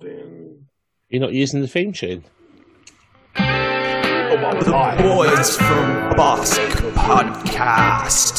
[0.00, 0.66] Then
[1.08, 2.24] You're not using the theme tune.
[3.34, 8.36] The Boys from Bossk podcast.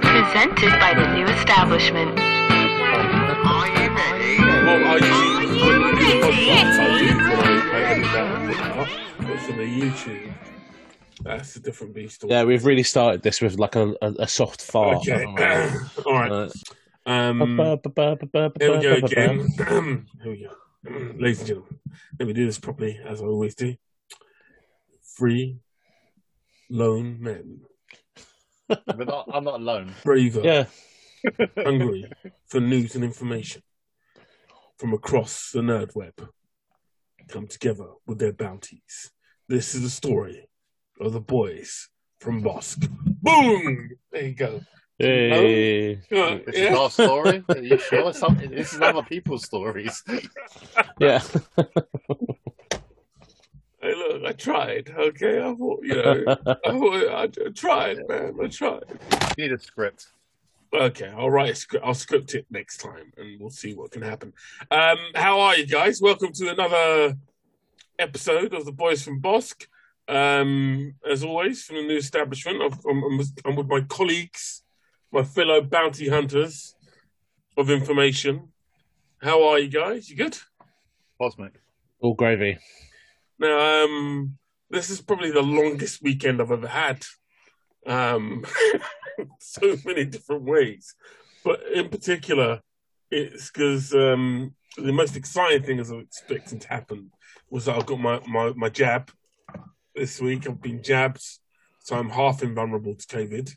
[0.00, 2.16] Presented by the new establishment.
[4.66, 8.58] Well, I usually put the podcast I use when I- I edit that and put
[8.58, 8.88] that up.
[9.18, 10.32] But for the YouTube,
[11.22, 12.24] that's a different beast.
[12.26, 14.98] Yeah, we've really started this with like a, a, a soft fart.
[15.08, 15.24] Okay.
[16.06, 16.50] All right.
[17.06, 17.88] Um, here we go ba-
[18.32, 19.46] ba- again.
[20.22, 20.50] here we go.
[21.18, 21.78] Ladies and gentlemen,
[22.18, 23.74] let me do this properly as I always do.
[25.16, 25.58] Free
[26.70, 27.60] lone men,
[28.68, 29.94] But not, I'm not alone.
[30.04, 30.66] braver, Yeah,
[31.58, 32.10] hungry
[32.46, 33.62] for news and information
[34.78, 36.28] from across the nerd web,
[37.28, 39.10] come together with their bounties.
[39.48, 40.48] This is the story
[41.00, 41.88] of the boys
[42.20, 42.88] from Bossk.
[43.22, 43.90] Boom!
[44.12, 44.60] There you go.
[44.98, 45.96] Hey.
[46.10, 46.72] Uh, This yeah.
[46.72, 47.44] is our story.
[47.48, 48.12] Are you sure?
[48.14, 50.02] Some, this is other people's stories.
[50.98, 51.22] yeah.
[53.82, 54.90] Hey, look, I tried.
[54.96, 56.34] Okay, I thought, you know, I,
[56.72, 58.38] thought, I, I tried, man.
[58.42, 58.84] I tried.
[59.36, 60.06] Need a script.
[60.72, 61.84] Okay, I'll write a script.
[61.84, 64.32] I'll script it next time, and we'll see what can happen.
[64.70, 66.00] Um, how are you guys?
[66.00, 67.16] Welcome to another
[67.98, 69.66] episode of the Boys from Bossk.
[70.08, 74.62] Um, as always, from the new establishment, I've, I'm, I'm, I'm with my colleagues,
[75.16, 76.74] my fellow bounty hunters
[77.56, 78.52] of information.
[79.22, 80.10] How are you guys?
[80.10, 80.36] You good?
[81.18, 81.54] Cosmic.
[82.00, 82.58] All gravy.
[83.38, 84.36] Now, um,
[84.68, 87.02] this is probably the longest weekend I've ever had.
[87.86, 88.44] Um,
[89.40, 90.94] so many different ways,
[91.42, 92.60] but in particular,
[93.10, 97.10] it's because um, the most exciting thing as I was expecting to happen
[97.48, 99.10] was that I've got my, my, my jab
[99.94, 100.46] this week.
[100.46, 101.24] I've been jabbed,
[101.78, 103.56] so I'm half invulnerable to COVID.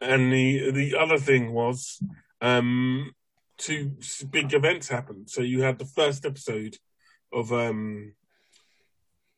[0.00, 2.00] And the the other thing was
[2.40, 3.12] um,
[3.58, 3.96] two
[4.30, 5.30] big events happened.
[5.30, 6.76] So you had the first episode
[7.32, 8.14] of um,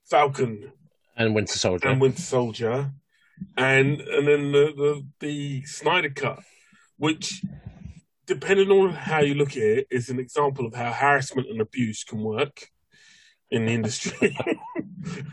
[0.08, 0.72] Falcon
[1.16, 1.88] And Winter Soldier.
[1.88, 2.92] and Winter Soldier,
[3.56, 6.40] and and then the, the the Snyder Cut,
[6.96, 7.42] which,
[8.26, 12.04] depending on how you look at it, is an example of how harassment and abuse
[12.04, 12.70] can work
[13.50, 14.36] in the industry,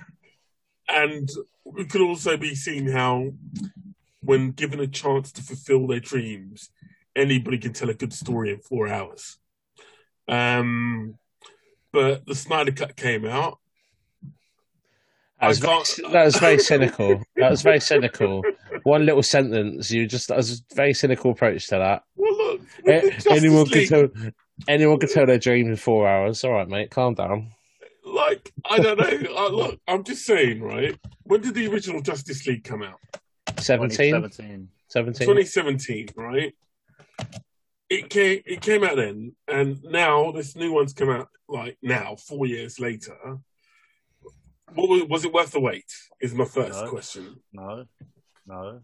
[0.87, 1.29] and
[1.65, 3.31] we could also be seeing how,
[4.23, 6.69] when given a chance to fulfill their dreams,
[7.15, 9.37] anybody can tell a good story in four hours.
[10.27, 11.17] Um,
[11.91, 13.59] but the Snyder Cut came out.
[15.41, 17.21] that, was very, that was very cynical.
[17.35, 18.43] That was very cynical.
[18.83, 19.91] One little sentence.
[19.91, 22.03] You just that was a very cynical approach to that.
[22.15, 24.07] Well, look, with A- the anyone could tell.
[24.67, 26.43] Anyone could tell their dreams in four hours.
[26.43, 26.91] All right, mate.
[26.91, 27.51] Calm down.
[28.05, 29.35] like I don't know.
[29.35, 30.97] uh, look, I'm just saying, right?
[31.23, 32.99] When did the original Justice League come out?
[33.59, 34.11] 17?
[34.11, 34.69] 2017.
[34.87, 35.27] 17?
[35.27, 36.53] 2017, right?
[37.89, 38.41] It came.
[38.45, 41.29] It came out then, and now this new one's come out.
[41.47, 43.15] Like now, four years later.
[44.73, 45.85] What was, was it worth the wait?
[46.19, 46.89] Is my first No.
[46.89, 47.35] question.
[47.51, 47.85] No.
[48.47, 48.81] No.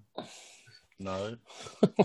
[0.99, 1.35] No.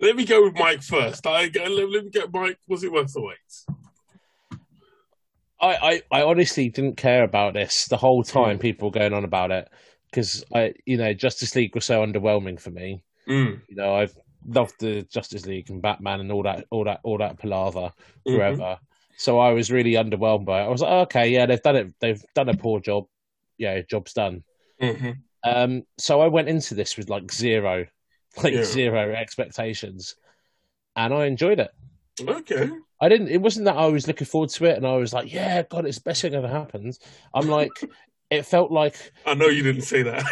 [0.00, 1.26] let me go with Mike first.
[1.26, 2.58] I let, let me get Mike.
[2.66, 3.36] Was it worth the wait?
[5.62, 9.24] I, I, I honestly didn't care about this the whole time people were going on
[9.24, 9.68] about it
[10.10, 13.04] because I you know Justice League was so underwhelming for me.
[13.28, 13.60] Mm.
[13.68, 17.18] You know I've loved the Justice League and Batman and all that all that all
[17.18, 17.92] that palaver
[18.26, 18.36] Mhm.
[18.36, 18.78] forever.
[19.16, 20.64] So I was really underwhelmed by it.
[20.64, 21.94] I was like, oh, okay, yeah, they've done it.
[22.00, 23.06] They've done a poor job.
[23.56, 24.42] Yeah, job's done.
[24.80, 25.18] Mhm.
[25.44, 27.86] Um, so I went into this with like zero,
[28.42, 28.64] like Yeah.
[28.64, 30.16] zero expectations,
[30.96, 31.70] and I enjoyed it.
[32.20, 32.70] Okay.
[33.00, 33.28] I didn't.
[33.28, 35.86] It wasn't that I was looking forward to it, and I was like, "Yeah, God,
[35.86, 36.98] it's the best thing ever happened."
[37.34, 37.70] I'm like,
[38.30, 40.24] it felt like, I know you didn't say that.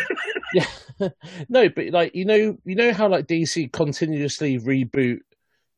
[0.55, 1.09] yeah,
[1.49, 5.21] no, but like you know, you know how like DC continuously reboot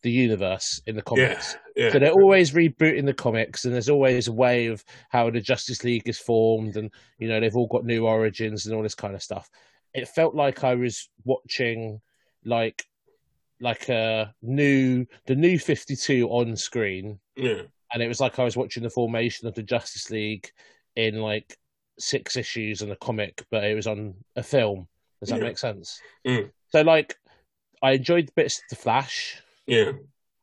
[0.02, 1.26] the universe in the yeah.
[1.26, 1.56] comics.
[1.76, 1.92] Yeah.
[1.92, 5.84] So they're always rebooting the comics, and there's always a way of how the Justice
[5.84, 9.14] League is formed, and you know they've all got new origins and all this kind
[9.14, 9.48] of stuff.
[9.94, 12.00] It felt like I was watching
[12.44, 12.84] like
[13.62, 17.62] like a new the new 52 on screen yeah.
[17.92, 20.50] and it was like I was watching the formation of the Justice League
[20.96, 21.56] in like
[21.98, 24.88] six issues in a comic, but it was on a film.
[25.20, 25.44] Does that Yeah.
[25.44, 26.00] make sense?
[26.26, 26.50] Mm.
[26.68, 27.16] So like,
[27.82, 29.40] I enjoyed the bits of the Flash.
[29.66, 29.92] Yeah.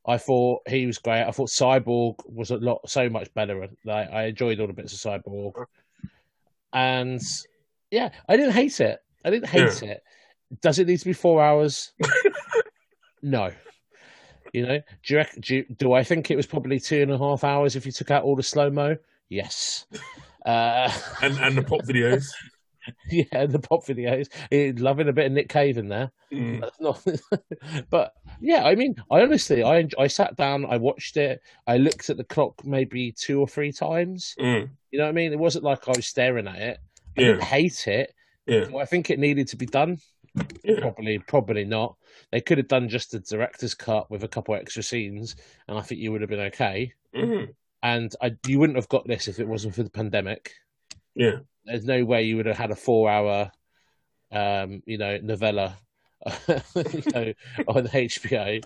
[0.06, 1.24] I thought he was great.
[1.24, 3.68] I thought Cyborg was a lot so much better.
[3.84, 5.66] Like I enjoyed all the bits of Cyborg,
[6.74, 7.22] and
[7.92, 9.00] yeah, I didn't hate it.
[9.26, 10.02] I didn't hate it.
[10.62, 11.92] Does it need to be four hours?
[13.22, 13.52] no.
[14.54, 17.18] You know, do you, do, you, do I think it was probably two and a
[17.20, 18.98] half hours if you took out all the slow mo?
[19.30, 19.86] Yes.
[20.46, 22.26] Uh, And and the pop videos.
[23.12, 24.28] yeah, the pop videos.
[24.52, 26.12] Eh, Loving a bit of Nick Cave in there.
[26.34, 26.62] Mm.
[26.62, 27.06] That's not,
[27.92, 32.10] but yeah, I mean, I honestly, I I sat down, I watched it, I looked
[32.10, 34.34] at the clock maybe two or three times.
[34.40, 34.70] Mm.
[34.92, 35.32] You know what I mean?
[35.32, 36.78] It wasn't like I was staring at it.
[37.18, 37.28] I Yeah.
[37.28, 38.14] didn't hate it.
[38.48, 38.66] Yeah.
[38.80, 39.98] I think it needed to be done?
[40.80, 41.96] Probably, probably not.
[42.32, 45.36] They could have done just a director's cut with a couple extra scenes,
[45.68, 46.94] and I think you would have been okay.
[47.16, 47.54] Mm.
[47.82, 50.52] And I, you wouldn't have got this if it wasn't for the pandemic.
[51.16, 51.38] Yeah.
[51.66, 53.52] There's no way you would have had a four-hour,
[54.32, 55.78] um, you know, novella,
[56.48, 57.34] you know,
[57.68, 58.64] on HBO.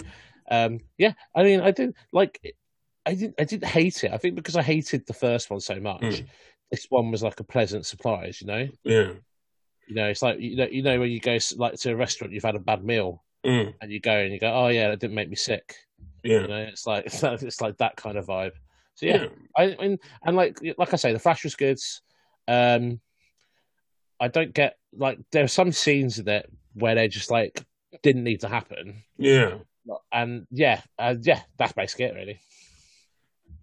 [0.50, 2.56] Um, yeah, I mean, I didn't like,
[3.06, 4.12] I didn't, I didn't hate it.
[4.12, 6.26] I think because I hated the first one so much, Mm.
[6.72, 8.42] this one was like a pleasant surprise.
[8.42, 9.12] You know, Yeah.
[9.88, 12.34] You know, it's like you know, you know, when you go like to a restaurant,
[12.34, 13.74] you've had a bad meal, Mm.
[13.82, 15.76] and you go and you go, oh yeah, that didn't make me sick.
[16.24, 16.42] Yeah.
[16.42, 18.54] You know, it's like it's like, that kind of vibe.
[18.96, 19.28] So yeah, Yeah.
[19.58, 21.78] I mean, and like like I say, the flash was good.
[22.48, 23.02] Um,
[24.20, 27.66] I don't get like there are some scenes in it where they just like
[28.02, 29.56] didn't need to happen, Yeah.
[30.12, 32.40] and yeah, uh, yeah, that's basically it, really.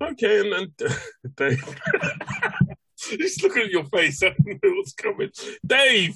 [0.02, 0.70] Okay, and,
[1.36, 1.62] Dave,
[3.18, 5.30] just looking at your face, I don't know what's coming.
[5.66, 6.14] Dave,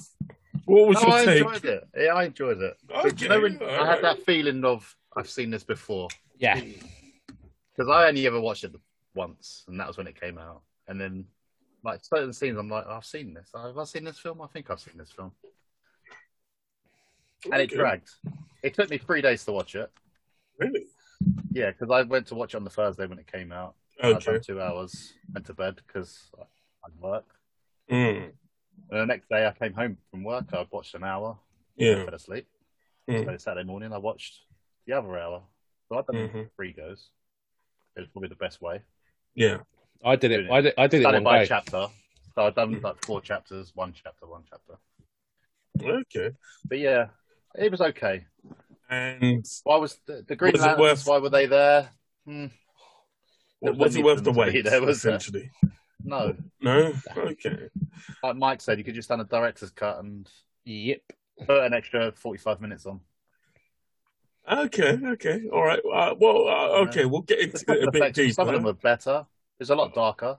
[0.65, 1.43] what was No, your I take?
[1.43, 1.83] enjoyed it.
[1.97, 2.77] Yeah, I enjoyed it.
[2.95, 3.87] Okay, you know when I alright.
[3.87, 8.75] had that feeling of I've seen this before Yeah, because I only ever watched it
[9.13, 10.61] once, and that was when it came out.
[10.87, 11.25] And then
[11.83, 13.49] like certain scenes, I'm like, I've seen this.
[13.55, 14.41] Have I seen this film?
[14.41, 15.31] I think I've seen this film.
[17.51, 18.09] And it dragged.
[18.63, 19.91] It took me three days to watch it.
[20.59, 20.87] Really?
[21.51, 23.75] Yeah, because I went to watch it on the Thursday when it came out.
[24.01, 26.29] I'd done two hours, went to bed because
[26.85, 27.25] I'd work.
[27.91, 28.31] Mm.
[28.91, 30.45] And the next day I came home from work.
[30.53, 31.37] I watched an hour.
[31.77, 32.05] Yeah.
[32.05, 32.47] fell asleep.
[33.09, 33.25] Mm.
[33.25, 34.39] So Saturday morning, I watched
[34.85, 35.43] the other hour.
[35.89, 36.49] So I've done Mhm.
[36.55, 37.09] three goes.
[37.95, 38.81] It was probably the best way.
[39.33, 39.59] Yeah.
[40.03, 40.49] I did it.
[40.49, 40.73] I did.
[40.77, 41.45] I did it it by go.
[41.45, 41.87] chapter.
[42.35, 44.77] So I've done like four chapters, one chapter, one chapter.
[45.81, 46.35] Okay.
[46.67, 47.07] But yeah,
[47.55, 48.25] it was okay.
[48.89, 50.79] And Why was the, the Green Was it Lanterns?
[50.81, 51.89] worth- Why were they there?
[52.25, 52.47] Hmm,
[53.61, 54.63] was wasn't it worth the wait?
[54.63, 55.49] there, was essentially.
[56.05, 56.35] No.
[56.61, 56.93] No.
[57.17, 57.69] Okay.
[58.23, 60.29] Like Mike said, you could just done a director's cut and
[60.65, 61.01] Yep.
[61.45, 63.01] put an extra forty-five minutes on.
[64.49, 64.97] Okay.
[65.03, 65.41] Okay.
[65.51, 65.79] All right.
[65.79, 66.47] Uh, well.
[66.47, 67.05] Uh, okay.
[67.05, 68.33] We'll get into it a bit deeper.
[68.33, 69.25] some of them were better.
[69.59, 70.37] It's a lot darker.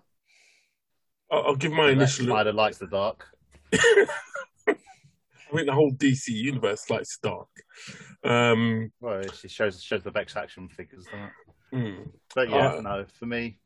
[1.31, 2.27] I'll, I'll give my initial.
[2.27, 3.27] Snyder likes the dark.
[4.69, 7.49] I think the whole DC universe likes dark.
[8.25, 8.91] Um.
[9.01, 11.33] Well, it shows shows the best action figures, doesn't it?
[11.73, 12.03] hmm.
[12.35, 13.59] But yeah, Uh, no, for me,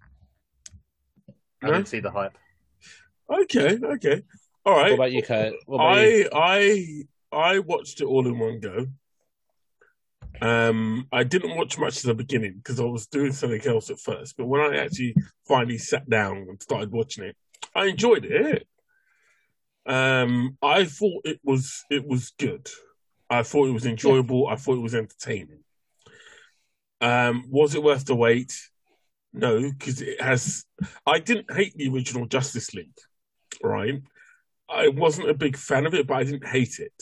[1.63, 1.73] I No?
[1.75, 2.37] didn't see the hype.
[3.29, 3.79] Okay.
[3.83, 4.23] Okay.
[4.65, 4.91] all right.
[4.91, 5.55] What about you, Kurt?
[5.67, 6.29] What about you?
[6.33, 8.87] I I I watched it all in one go.
[10.43, 14.01] Um, I didn't watch much at the beginning because I was doing something else at
[14.01, 14.37] first.
[14.37, 15.15] But when I actually
[15.47, 17.37] finally sat down and started watching it,
[17.75, 18.67] I enjoyed it.
[19.87, 22.69] Um, I thought it was it was good.
[23.29, 24.49] I thought it was enjoyable.
[24.49, 25.61] I thought it was entertaining.
[27.01, 28.53] Um, was it worth the wait?
[29.33, 30.65] No, because it has.
[31.07, 32.97] I didn't hate the original Justice League,
[33.63, 34.03] right?
[34.69, 36.93] I wasn't a big fan of it, but I didn't hate it.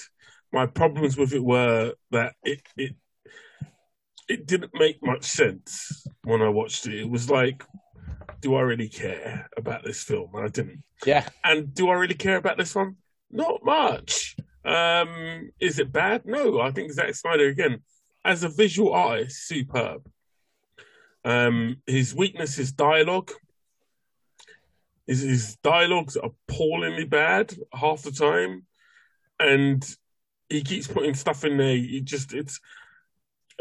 [0.53, 2.97] My problems with it were that it it
[4.29, 7.01] it didn't make much sense when I watched it.
[7.01, 7.65] It was like,
[8.41, 10.31] do I really care about this film?
[10.35, 10.83] And I didn't.
[11.07, 11.27] Yeah.
[11.45, 12.97] And do I really care about this one?
[13.31, 14.37] Not much.
[14.65, 16.27] Um, is it bad?
[16.27, 17.81] No, I think Zack Snyder again,
[18.25, 20.09] as a visual artist, superb.
[21.25, 23.31] Um, his weakness is dialogue.
[25.07, 28.67] His, his dialogue's appallingly bad half the time,
[29.39, 29.85] and
[30.49, 31.77] he keeps putting stuff in there.
[31.77, 32.61] He just it's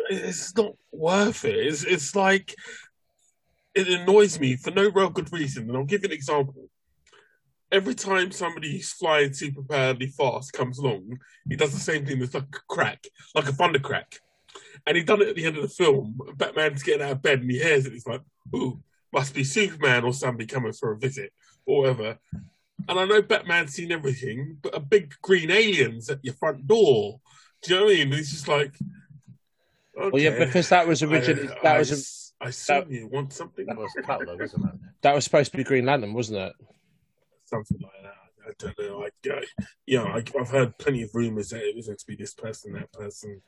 [0.10, 1.56] it's not worth it.
[1.56, 2.56] It's it's like
[3.74, 5.70] it annoys me for no real good reason.
[5.70, 6.70] And I'll give you an example.
[7.72, 12.22] Every time somebody who's flying super powerfully fast comes along, he does the same thing.
[12.22, 14.20] It's like a crack, like a thunder crack.
[14.86, 16.20] And he done it at the end of the film.
[16.36, 17.94] Batman's getting out of bed and he hears it.
[17.94, 18.22] He's like,
[18.56, 18.80] ooh,
[19.12, 21.34] must be Superman or somebody coming for a visit
[21.66, 22.18] or whatever.
[22.90, 27.20] And I know Batman's seen everything, but a big green alien's at your front door.
[27.62, 28.14] Do you know what I mean?
[28.14, 28.74] It's just like,
[29.98, 30.10] okay.
[30.12, 33.34] Well, yeah, because that was originally I, that I, was a, I assume you want
[33.34, 34.80] something, That was Tatler, wasn't it?
[35.02, 36.54] that was supposed to be Green Lantern, wasn't it?
[37.48, 38.14] something like that.
[38.48, 39.04] I don't know.
[39.04, 39.44] I, I
[39.86, 42.34] you know, I, I've heard plenty of rumors that it was going to be this
[42.34, 43.42] person, that person.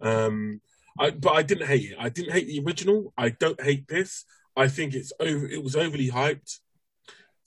[0.00, 0.60] Um,
[0.98, 1.96] I, but I didn't hate it.
[1.98, 3.12] I didn't hate the original.
[3.18, 4.24] I don't hate this.
[4.56, 5.46] I think it's over.
[5.46, 6.58] It was overly hyped.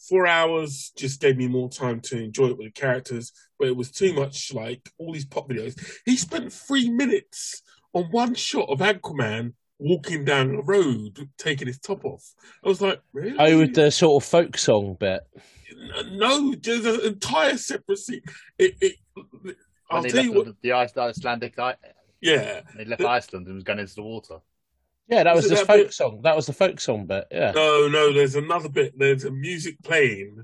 [0.10, 3.76] Four hours just gave me more time to enjoy it with the characters, but it
[3.76, 4.54] was too much.
[4.54, 7.62] Like all these pop videos, he spent three minutes
[7.94, 12.24] on one shot of Aquaman walking down a road, taking his top off.
[12.64, 13.36] I was like, really?
[13.40, 15.22] Oh, with the sort of folk song bit.
[16.12, 18.22] no, there's an entire separate scene.
[18.58, 18.96] It, it,
[19.90, 20.46] I'll tell you what.
[20.46, 21.76] the, the Ice- Icelandic, I-
[22.22, 24.38] Yeah, he left The- Iceland and was going into the water.
[25.08, 26.22] Yeah, that was Isn't the folk bit- song.
[26.24, 27.26] That was the folk song bit.
[27.32, 27.52] Yeah.
[27.52, 28.12] no, no.
[28.12, 28.94] There's another bit.
[28.98, 30.44] There's a music playing,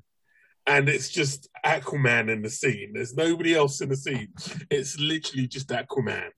[0.65, 2.91] and it's just Aquaman in the scene.
[2.93, 4.29] There's nobody else in the scene.
[4.69, 6.29] It's literally just Aquaman.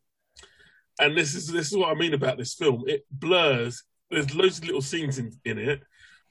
[1.00, 2.86] And this is this is what I mean about this film.
[2.88, 3.84] It blurs.
[4.10, 5.82] There's loads of little scenes in, in it,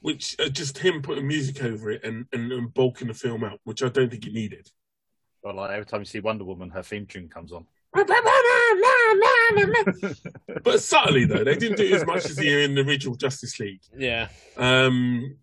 [0.00, 3.60] which are just him putting music over it and, and, and bulking the film out,
[3.64, 4.68] which I don't think it needed.
[5.42, 7.66] But like every time you see Wonder Woman, her theme tune comes on.
[10.64, 13.58] but subtly though, they didn't do it as much as the in the original Justice
[13.60, 13.82] League.
[13.96, 14.28] Yeah.
[14.56, 15.36] Um,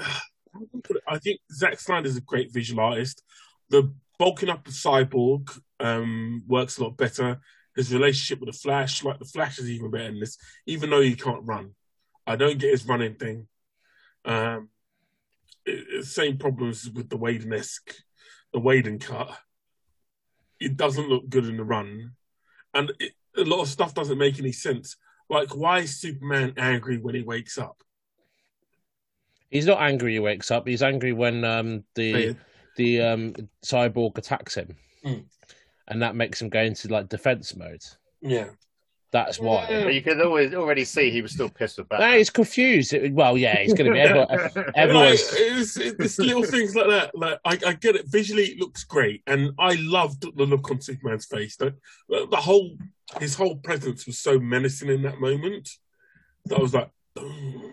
[0.00, 1.02] I put it?
[1.08, 3.22] I think Zack Snyder's a great visual artist.
[3.70, 7.40] The bulking up of Cyborg um, works a lot better.
[7.74, 11.02] His relationship with the Flash, like the Flash, is even better in this, even though
[11.02, 11.72] he can't run.
[12.26, 13.48] I don't get his running thing.
[14.24, 14.70] Um,
[15.64, 17.94] it, it- same problems with the Whedon-esque,
[18.52, 19.36] the Whedon cut.
[20.58, 22.12] It doesn't look good in the run,
[22.76, 24.96] and it, a lot of stuff doesn't make any sense.
[25.28, 27.82] Like, why is Superman angry when he wakes up?
[29.50, 30.12] He's not angry.
[30.14, 30.66] He wakes up.
[30.66, 32.36] He's angry when um, the
[32.76, 35.24] the um, cyborg attacks him, Mm.
[35.88, 37.82] and that makes him go into like defense mode.
[38.20, 38.48] Yeah.
[39.16, 39.66] That's why.
[39.84, 42.92] But you could always already see he was still pissed with No, he's confused.
[42.92, 44.00] It- well, yeah, he's going to be.
[44.00, 45.28] Everyone, Like, everyone's.
[45.32, 47.16] it's, it's little things like that.
[47.16, 48.06] Like I, I get it.
[48.08, 51.56] Visually, it looks great, and I loved the look on Superman's face.
[51.56, 51.74] The,
[52.08, 52.76] the whole,
[53.18, 55.70] his whole presence was so menacing in that moment.
[56.44, 57.70] That I was like, "Oh,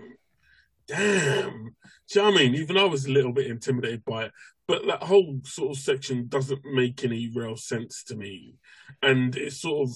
[0.87, 1.75] damn.
[2.09, 2.55] Do you know what I mean?
[2.55, 4.31] Even I was a little bit intimidated by it.
[4.67, 8.55] But that whole sort of section doesn't make any real sense to me,
[9.01, 9.95] and it sort of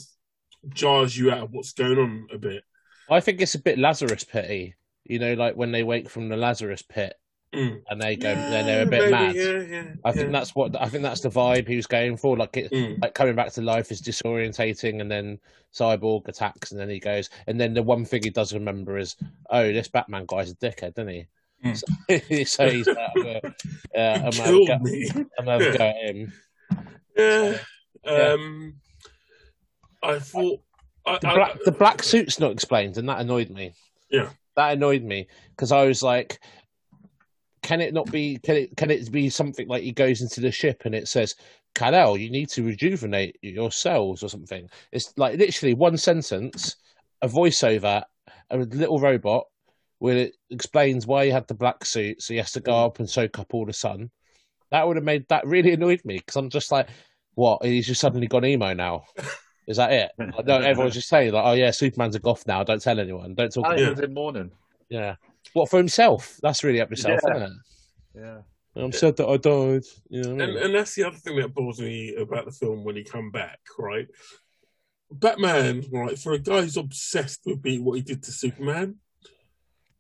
[0.70, 2.64] jars you out of what's going on a bit.
[3.10, 4.76] I think it's a bit Lazarus pitty.
[5.06, 7.16] You know, like when they wake from the Lazarus pit
[7.56, 7.82] Mm.
[7.90, 9.36] and they go, then they're a bit maybe, mad.
[9.36, 9.94] Yeah, yeah.
[10.04, 12.36] I think that's what I think that's the vibe he was going for.
[12.36, 13.02] Like it, Mm.
[13.02, 15.40] like coming back to life is disorientating, and then
[15.74, 19.16] Cyborg attacks, and then he goes, and then the one thing he does remember is,
[19.50, 21.28] oh, this Batman guy's a dickhead, doesn't he?
[21.64, 21.78] Mm.
[21.78, 23.50] So, so he's like, uh,
[23.98, 25.10] I'm gonna have a killed go- me.
[25.40, 26.34] I'm gonna go at him.
[27.18, 27.58] Yeah.
[28.06, 28.12] Yeah.
[28.34, 28.76] Um,
[30.08, 30.60] I thought
[31.06, 33.74] I, The I- black, the black suit's not explained, and that annoyed me.
[34.10, 34.30] Yeah.
[34.56, 36.40] that annoyed me because I was like,
[37.62, 38.38] can it not be?
[38.38, 38.78] Can it?
[38.78, 41.36] Can it be something like he goes into the ship and it says,
[41.76, 44.70] "Kal-El, you need to rejuvenate your cells" or something?
[44.94, 46.78] It's like literally one sentence,
[47.22, 48.04] a voiceover,
[48.52, 49.46] a little robot
[50.00, 53.00] where it explains why he had the black suit, so he has to go up
[53.00, 54.10] and soak up all the sun.
[54.72, 56.88] That would have made that really annoyed me because I'm just like,
[57.34, 57.66] what?
[57.66, 59.04] He's just suddenly gone emo now.
[59.68, 60.12] Is that it?
[60.18, 62.64] Like, no, everyone's just saying like, oh yeah, Superman's a goth now.
[62.64, 63.36] Don't tell anyone.
[63.36, 63.66] Don't talk.
[63.68, 64.52] Oh, about he in mourning.
[64.90, 65.16] yeah.
[65.54, 66.38] What for himself?
[66.42, 67.36] That's really up yourself, Yeah.
[67.36, 67.58] isn't it?
[68.16, 68.38] Yeah.
[68.84, 69.84] I'm sad that I died.
[70.10, 70.64] You know what I and, mean?
[70.64, 73.60] and that's the other thing that bothers me about the film when he come back,
[73.80, 74.08] right?
[75.12, 78.98] Batman, right, for a guy who's obsessed with being what he did to Superman,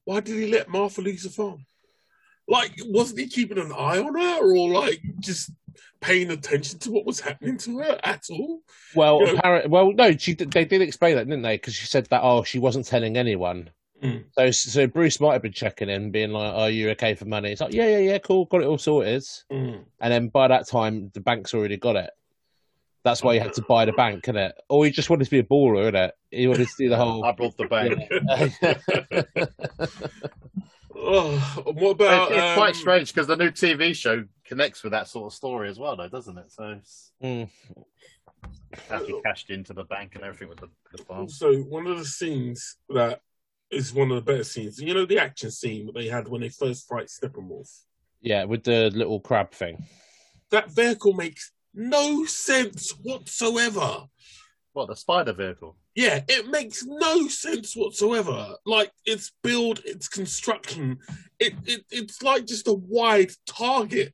[0.03, 1.65] why did he let Martha lose the farm?
[2.47, 5.49] Like, wasn't he keeping an eye on her or like just
[6.01, 8.61] paying attention to what was happening to her at all?
[8.95, 11.55] well, you know- apparent, well, no, she they did explain that, didn't they?
[11.55, 13.69] Because she said that oh, she wasn't telling anyone.
[14.03, 14.25] Mm.
[14.33, 17.51] So, so Bruce might have been checking in, being like, "Are you okay for money?"
[17.51, 19.85] It's like, "Yeah, yeah, yeah, cool, got it all sorted." Mm.
[19.99, 22.11] And then by that time, the bank's already got it.
[23.03, 24.51] That's why he had to buy the bank, innit?
[24.69, 26.11] Or he just wanted to be a baller, innit?
[26.29, 27.23] He wanted to do the whole.
[27.23, 28.03] I brought the bank.
[30.99, 31.37] Oh,
[31.73, 32.31] what about?
[32.31, 35.69] it's quite um, strange because the new TV show connects with that sort of story
[35.69, 36.51] as well, though, doesn't it?
[36.51, 37.49] So it's Mm.
[38.89, 41.21] how cashed into the bank and everything with the, the farm.
[41.21, 43.21] Also, one of the scenes that
[43.69, 46.41] is one of the better scenes, you know, the action scene that they had when
[46.41, 47.69] they first fight Steppenwolf.
[48.21, 49.83] Yeah, with the little crab thing.
[50.49, 54.07] That vehicle makes no sense whatsoever.
[54.77, 55.75] What the spider vehicle?
[55.95, 58.57] Yeah, it makes no sense whatsoever.
[58.63, 60.99] Like its build, its construction,
[61.39, 64.13] it, it it's like just a wide target.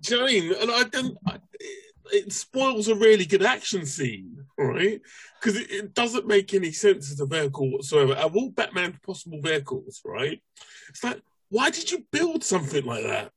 [0.00, 0.54] Do you know what I mean?
[0.60, 1.18] And I don't.
[1.26, 5.00] I, it, it spoils a really good action scene, right?
[5.40, 8.12] Because it, it doesn't make any sense as a vehicle whatsoever.
[8.12, 10.40] Of all Batman's possible vehicles, right?
[10.88, 13.32] It's like, why did you build something like that?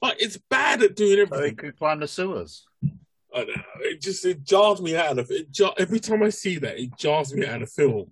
[0.00, 1.56] Like it's bad at doing So he everything.
[1.56, 2.64] could climb the sewers.
[3.34, 3.52] I know.
[3.80, 5.50] It just it jars me out of it.
[5.50, 8.10] Jar, every time I see that, it jars me out of film,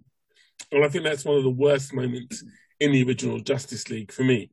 [0.73, 2.43] and I think that's one of the worst moments
[2.79, 4.51] in the original Justice League for me.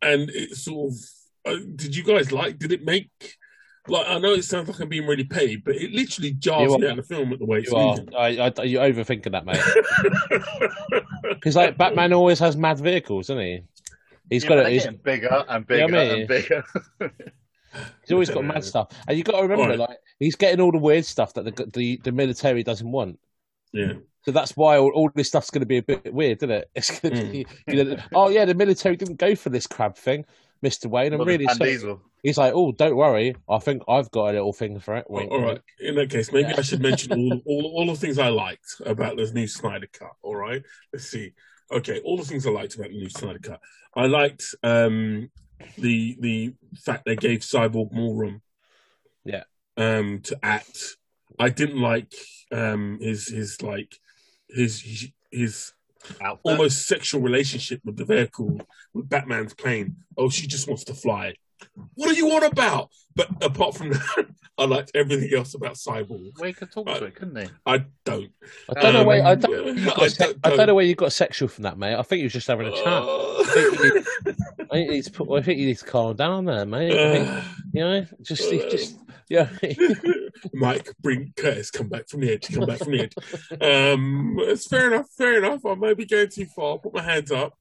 [0.00, 0.98] And it sort of
[1.44, 2.58] uh, did you guys like?
[2.58, 3.10] Did it make
[3.88, 6.78] like I know it sounds like I'm being really paid, but it literally jars You
[6.78, 7.96] me out of the film at the way it's You are.
[8.16, 11.02] I, I, you're overthinking that, mate.
[11.22, 13.62] Because like Batman always has mad vehicles, doesn't he?
[14.30, 14.72] He's Yeah, got but it.
[14.72, 16.64] He's, getting bigger and bigger Yeah, I mean- and bigger.
[18.02, 19.78] he's always got mad stuff, and you've got to remember, Alright.
[19.78, 23.18] like he's getting all the weird stuff that the the, the military doesn't want.
[23.72, 23.94] Yeah.
[24.22, 26.70] So that's why all, all this stuff's going to be a bit weird, isn't it?
[26.74, 27.32] It's going to Mm.
[27.32, 30.24] be, you know, oh yeah, the military didn't go for this crab thing,
[30.62, 31.12] Mister Wayne.
[31.12, 31.70] I'm Well, really sorry.
[31.72, 32.02] Diesel.
[32.22, 35.06] He's like, oh, don't worry, I think I've got a little thing for it.
[35.08, 35.48] Wink, all right.
[35.52, 35.62] wink.
[35.78, 36.56] In that case, maybe Yeah.
[36.58, 40.12] I should mention all, all all the things I liked about the new Snyder Cut.
[40.22, 40.62] All right.
[40.92, 41.32] Let's see.
[41.70, 43.60] Okay, all the things I liked about the new Snyder Cut.
[43.94, 45.30] I liked um,
[45.76, 48.42] the the fact they gave Cyborg more room.
[49.24, 49.44] Yeah.
[49.76, 50.96] Um, to act.
[51.38, 52.12] I didn't like
[52.50, 53.94] um his his like
[54.48, 55.72] his his,
[56.42, 58.60] almost sexual relationship with the vehicle
[58.94, 59.96] with Batman's plane.
[60.16, 61.34] Oh, she just wants to fly.
[61.94, 62.90] What are you on about?
[63.16, 64.26] But apart from that,
[64.58, 66.32] I liked everything else about Cyborg.
[66.36, 67.48] Well, he could talk to it, couldn't he?
[67.66, 68.30] I don't.
[68.74, 70.56] I don't know where I Um, don't, know where you got I se- don't- I
[70.56, 71.94] don't know where you got sexual from that, mate.
[71.94, 72.86] I think you was just having a chat.
[72.86, 76.66] Uh, I think you need to put, I think you need to calm down there,
[76.66, 76.92] mate.
[76.92, 78.96] I think, uh, you know, just, you just,
[79.28, 79.48] yeah.
[80.54, 83.14] Mike, bring Curtis, come back from the edge, come back from the edge.
[83.94, 85.64] Um, it's fair enough, fair enough.
[85.66, 86.70] I may be going too far.
[86.72, 87.54] I'll put my hands up.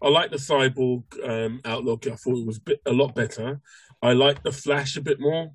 [0.00, 2.06] I like the cyborg um, outlook.
[2.06, 3.60] I thought it was bit, a lot better.
[4.00, 5.50] I like the Flash a bit more.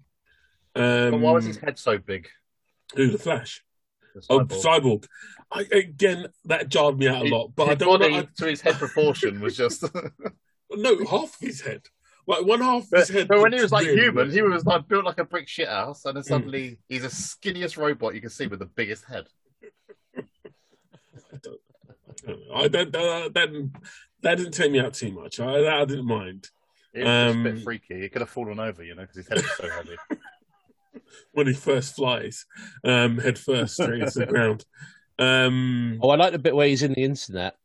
[0.75, 2.27] Um, why was his head so big?
[2.95, 3.63] Who the Flash?
[4.13, 4.63] The Oh, cyborg?
[4.63, 5.05] cyborg.
[5.51, 7.51] I, again, that jarred me out a lot.
[7.55, 7.99] But I don't.
[7.99, 8.27] body know.
[8.37, 9.83] to his head proportion was just.
[10.75, 11.83] No, half of his head.
[12.25, 13.27] Like one half of his head.
[13.27, 14.33] but when he was like really human, weird.
[14.33, 17.77] he was like built like a brick shit house, and then suddenly he's the skinniest
[17.77, 19.27] robot you can see with the biggest head.
[22.55, 22.91] I don't.
[22.91, 23.75] That, that, didn't-
[24.23, 25.39] that didn't take me out too much.
[25.39, 26.49] I, that I didn't mind
[26.93, 28.01] It was just a Um, bit freaky.
[28.01, 29.95] He could have fallen over, you know, because his head was so heavy.
[31.33, 32.45] when he first flies,
[32.83, 34.65] um, head first straight into the ground.
[35.19, 37.55] Um, Oh, I like the bit where he's in the internet.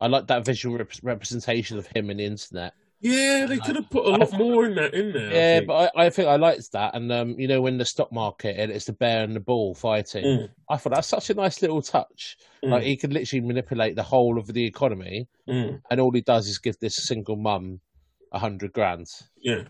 [0.00, 2.72] I like that visual rep- representation of him in the internet.
[3.00, 5.32] Yeah, they could have put a lot more in that in there.
[5.32, 5.68] Yeah, think.
[5.68, 6.94] but I, I think I liked that.
[6.94, 9.74] And um, you know, when the stock market and it's the bear and the bull
[9.74, 12.36] fighting, Mm, I thought that's such a nice little touch.
[12.64, 16.20] mm, Like he could literally manipulate the whole of the economy, mm, and all he
[16.20, 17.80] does is give this single mum
[18.32, 19.08] a hundred grand.
[19.42, 19.62] yeah,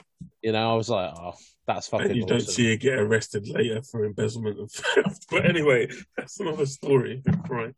[0.43, 1.35] You know, I was like, oh,
[1.67, 5.27] that's fucking and you don't see her get arrested later for embezzlement of theft.
[5.31, 7.23] But anyway, that's another story.
[7.49, 7.75] Right.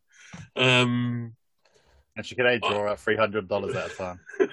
[0.57, 1.35] Um,
[2.17, 4.21] And she could only draw out three hundred dollars at a time.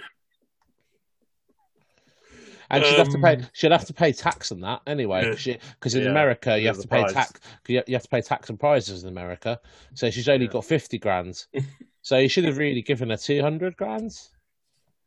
[2.72, 3.36] And she'd have to pay.
[3.36, 5.58] Um, She'd have to pay tax on that anyway, Yeah.
[5.80, 7.14] because in Yeah, America you have to pay prize.
[7.14, 7.40] tax.
[7.68, 9.60] You you have to pay tax and prizes in America.
[9.96, 10.52] So she's only Yeah.
[10.52, 11.46] got fifty grand.
[12.02, 14.12] so you should have really given her two hundred grand.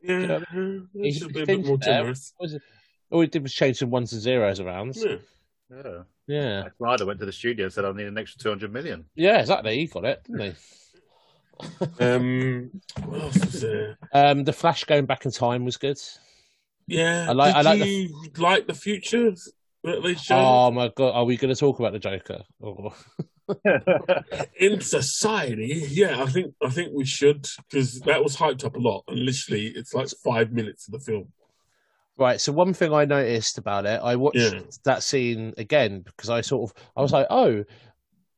[0.02, 0.42] yeah, know,
[0.94, 1.94] they he- should be a bit more finished there.
[2.00, 2.32] generous.
[2.40, 2.62] It?
[3.10, 4.96] All he did was change some ones and zeros around.
[4.96, 5.16] Yeah.
[5.70, 6.02] Yeah.
[6.28, 8.72] Yeah, Zack Snyder went to the studio and said, "I need an extra two hundred
[8.72, 9.04] million.
[9.14, 9.76] yeah, exactly.
[9.78, 10.52] He got it, didn't he?
[12.00, 12.70] Um,
[13.04, 13.98] what else was there?
[14.12, 15.98] Um, the Flash going back in time was good.
[16.86, 19.50] Yeah, I like- Did I like the- you like the futures
[19.84, 22.42] that they showed Oh my god, are we going to talk about the Joker?
[22.62, 22.94] Oh.
[24.56, 25.84] in society?
[25.90, 29.18] Yeah, I think I think we should because that was hyped up a lot, and
[29.20, 31.32] literally it's like five minutes of the film.
[32.18, 32.40] Right.
[32.40, 34.60] So one thing I noticed about it, I watched Yeah.
[34.84, 37.64] that scene again because I sort of I was like, oh,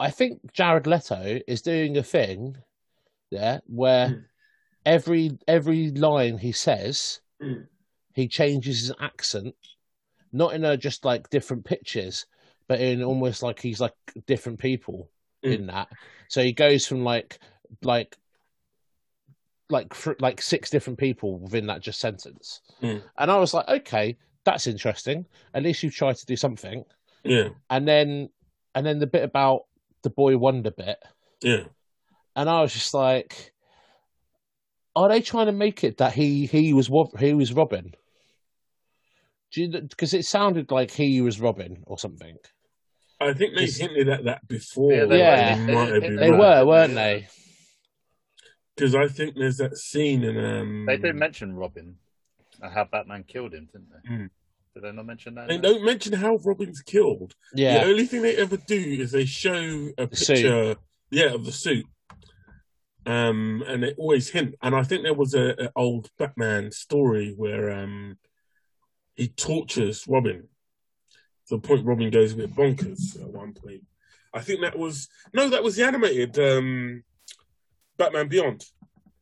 [0.01, 2.57] I think Jared Leto is doing a thing,
[3.31, 4.25] yeah, where Mm.
[4.87, 7.67] every every line he says, Mm.
[8.14, 9.55] He changes his accent,
[10.33, 12.27] not in a just like different pitches,
[12.68, 13.94] but in almost like he's like
[14.27, 15.11] different people
[15.44, 15.55] Mm.
[15.55, 15.88] in that.
[16.29, 17.38] So he goes from like
[17.83, 18.16] like
[19.68, 22.61] like like six different people within that just sentence.
[22.83, 23.03] Mm.
[23.18, 25.27] And I was like, okay, that's interesting.
[25.53, 26.85] At least you tried to do something.
[27.24, 28.31] Yeah, And then
[28.74, 29.66] and then the bit about
[30.03, 30.98] the boy wonder bit,
[31.42, 31.64] yeah,
[32.37, 33.53] and I was just like,
[34.94, 37.94] are they trying to make it that he he was he was Robin?
[39.57, 42.37] Because it sounded like he was Robin or something.
[43.21, 44.93] I think they hinted at that before.
[44.93, 45.67] Yeah, they that were.
[45.67, 47.29] they might have They- been They were, weren't they?
[48.75, 50.85] Because I think there's that scene in um.
[50.87, 51.97] They did mention Robin
[52.61, 54.11] and how Batman killed him, didn't they?
[54.14, 54.31] Mm.
[54.75, 55.47] Did they not mention that?
[55.49, 55.75] They in there?
[55.75, 57.35] don't mention how Robin's killed.
[57.55, 57.85] Yeah.
[57.85, 60.35] The only thing they ever do is they show a The suit.
[60.35, 60.77] picture,
[61.12, 61.87] yeah, of the suit.
[63.07, 64.55] Um, and they always hint.
[64.62, 68.17] And I think there was a, a old Batman story where um
[69.14, 70.48] he tortures Robin.
[71.48, 73.83] To the point Robin goes a bit bonkers at one point.
[74.33, 77.05] I think that was no, that was the animated um
[77.96, 78.64] Batman Beyond,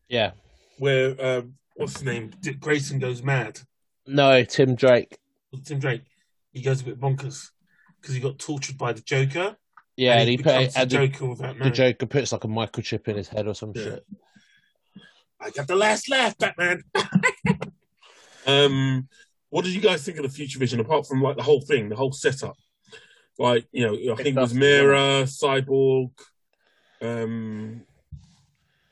[0.09, 0.33] Yeah.
[0.78, 1.42] where uh,
[1.76, 2.33] what's his name?
[2.40, 3.61] Dick Grayson goes mad.
[4.07, 5.18] No, Tim Drake.
[5.64, 6.02] Tim Drake,
[6.52, 7.50] he goes a bit bonkers
[8.00, 9.57] because he got tortured by the Joker.
[9.96, 11.70] Yeah, and he, put becomes and the the, Joker without the.
[11.70, 13.83] Joker puts like a microchip in his head or some Yeah.
[13.85, 14.07] shit.
[15.38, 16.83] I got the last laugh, Batman.
[18.46, 19.09] um,
[19.53, 21.91] what did you guys think of the future vision apart from like the whole thing,
[21.91, 22.57] the whole setup?
[23.38, 26.11] Like, you know, I think it was Fantastic, Mera, Cyborg,
[27.03, 27.83] um,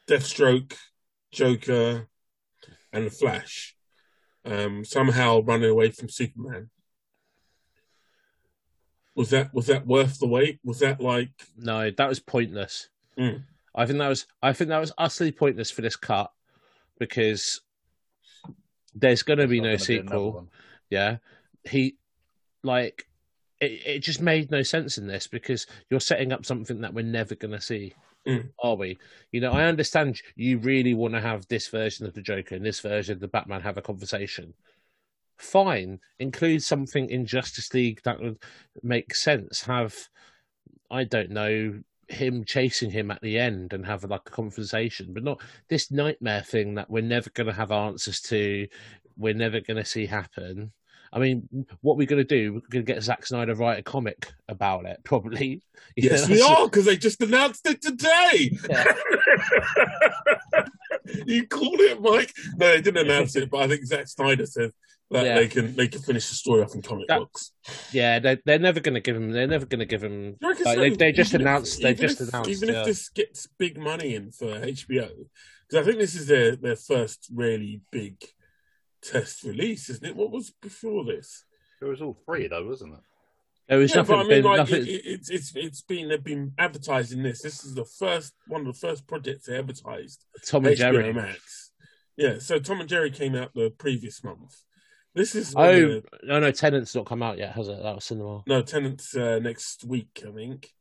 [0.07, 0.75] Deathstroke,
[1.33, 2.09] Joker,
[2.93, 3.75] and the Flash.
[4.45, 6.69] Um, somehow running away from Superman.
[9.15, 10.61] Was that was that worth the wait?
[10.63, 12.91] Was that like No, that was pointless.
[13.19, 13.45] Mm.
[13.75, 16.31] I think that was I think that was utterly pointless for this cut
[16.99, 17.63] because
[18.95, 20.49] there's going to be no There's not gonna another sequel.
[20.91, 21.17] Yeah,
[21.65, 21.97] he
[22.63, 23.07] like
[23.61, 23.83] it.
[23.87, 27.35] It just made no sense in this because you're setting up something that we're never
[27.35, 27.95] going to see,
[28.27, 28.51] Mm.
[28.63, 28.99] are we?
[29.33, 32.65] You know, I understand you really want to have this version of the Joker and
[32.65, 34.53] this version of the Batman have a conversation.
[35.39, 38.39] Fine, include something in Justice League that would
[38.83, 39.63] make sense.
[39.63, 39.97] Have
[40.91, 45.23] I don't know him chasing him at the end and have like a conversation, but
[45.23, 48.67] not this nightmare thing that we're never going to have answers to.
[49.17, 50.73] We're never going to see happen.
[51.13, 52.55] I mean, what we're going to do?
[52.55, 55.63] We're going to get Zack Snyder write a comic about it, probably.
[55.97, 58.57] You Yes, know, we are because they just announced it today.
[58.69, 58.85] Yeah.
[61.27, 62.33] you called it, Mike.
[62.57, 64.71] No, they didn't announce it, but I think Zack Snyder said
[65.11, 65.35] that Yeah.
[65.35, 67.53] they can they can finish the story off in comic That- books.
[67.93, 69.31] Yeah, they're, they're never going to give him.
[69.33, 70.33] They're never going to give him.
[70.33, 70.81] Do you reckon Like, so?
[70.81, 71.83] they, they just Even if- announced.
[71.83, 72.51] They just if- announced.
[72.51, 72.81] Even yeah.
[72.81, 75.11] if this gets big money in for HBO,
[75.69, 78.17] because I think this is their their first really big
[79.03, 80.17] test release, isn't it?
[80.17, 81.45] What was before this?
[81.81, 83.01] It was all free though, wasn't it?
[83.69, 84.17] there was yeah, nothing.
[84.17, 87.23] but I mean, been- like nothing it, it, it's it's it's been they've been advertising
[87.23, 87.41] this.
[87.43, 90.25] This is the first one of the first projects they advertised.
[90.47, 91.13] Tom and HBO Jerry.
[91.13, 91.71] Max.
[92.17, 94.55] Yeah, so Tom and Jerry came out the previous month.
[95.15, 97.83] This is Oh the- no, no, Tenet's not come out yet, has it?
[97.83, 98.43] That was cinema.
[98.47, 100.73] no Tenet's uh, next week, I think.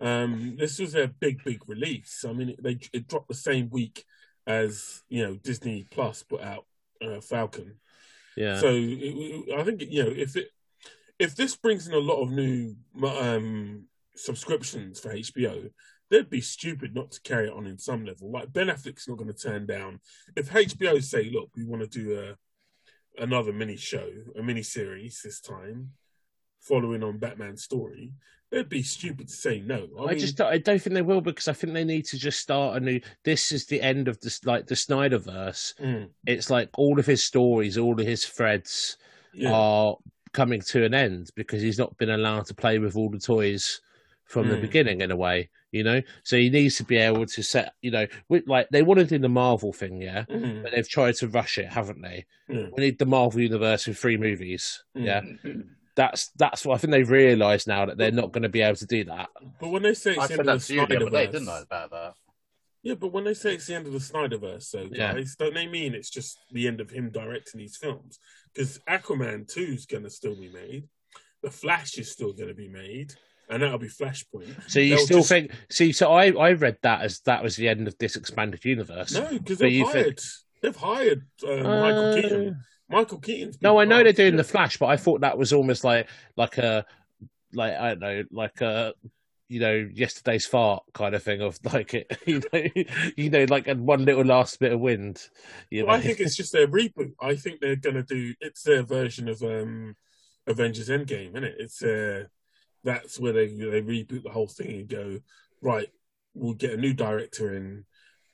[0.00, 2.24] Um, this was a big, big release.
[2.28, 4.04] I mean, it, they it dropped the same week
[4.46, 6.64] as you know Disney Plus put out
[7.02, 7.76] uh, Falcon.
[8.36, 8.58] Yeah.
[8.60, 10.48] So it, it- I think you know if it
[11.18, 13.84] if this brings in a lot of new um,
[14.14, 15.70] subscriptions for HBO,
[16.10, 18.30] they'd be stupid not to carry it on in some level.
[18.30, 20.00] Like Ben Affleck's not going to turn down
[20.36, 22.36] if HBO say, "Look, we want to do a
[23.18, 25.92] another mini show, a mini series this time,
[26.60, 28.12] following on Batman's story."
[28.52, 29.88] it'd be stupid to say no.
[29.98, 32.04] I, I, mean, just don't- I don't think they will because I think they need
[32.06, 33.00] to just start a new.
[33.24, 35.74] This is the end of this, like the Snyderverse.
[35.80, 38.98] mm, It's like all of his stories, all of his threads
[39.34, 39.96] yeah, are
[40.32, 43.80] coming to an end because he's not been allowed to play with all the toys
[44.26, 44.60] from the Mm.
[44.60, 46.02] beginning in a way, you know.
[46.24, 49.06] So he needs to be able to set, you know, with, like they want to
[49.06, 52.26] do the Marvel thing, yeah, mhm, but they've tried to rush it, haven't they?
[52.48, 55.04] yeah, We need the Marvel universe with three movies, mm.
[55.04, 55.20] yeah.
[55.94, 58.76] That's that's what I think they've realised now that they're not going to be able
[58.76, 59.30] to do that.
[59.58, 61.26] But when they say it's I the end of the to you the other day,
[61.26, 62.14] didn't I, about that?
[62.82, 65.14] Yeah, but when they say it's the end of the Snyderverse, so Yeah.
[65.14, 68.20] guys, don't they mean it's just the end of him directing these films?
[68.52, 70.84] Because Aquaman 2 is going to still be made,
[71.42, 73.14] The Flash is still going to be made,
[73.48, 74.70] and that'll be Flashpoint.
[74.70, 75.50] So you They'll still just- think?
[75.70, 79.12] See, so I I read that as that was the end of this expanded universe.
[79.12, 80.20] No, because they've you hired, think-
[80.62, 82.60] they've hired uh, Michael Keaton.
[82.88, 85.82] Michael Keaton's No, I know they're doing the Flash, but I thought that was almost
[85.84, 86.84] like like a
[87.52, 88.94] like I don't know, like a
[89.48, 92.82] you know yesterday's fart kind of thing of like it, you know,
[93.16, 95.20] you know, like a one little last bit of wind.
[95.70, 95.92] You know?
[95.92, 97.12] I think it's just their reboot.
[97.20, 98.34] I think they're going to do.
[98.40, 99.96] It's their version of um,
[100.46, 101.56] Avengers Endgame, isn't it?
[101.58, 102.24] It's uh,
[102.86, 105.18] that's where they they reboot the whole thing and go
[105.60, 105.88] right.
[106.34, 107.84] We'll get a new director in,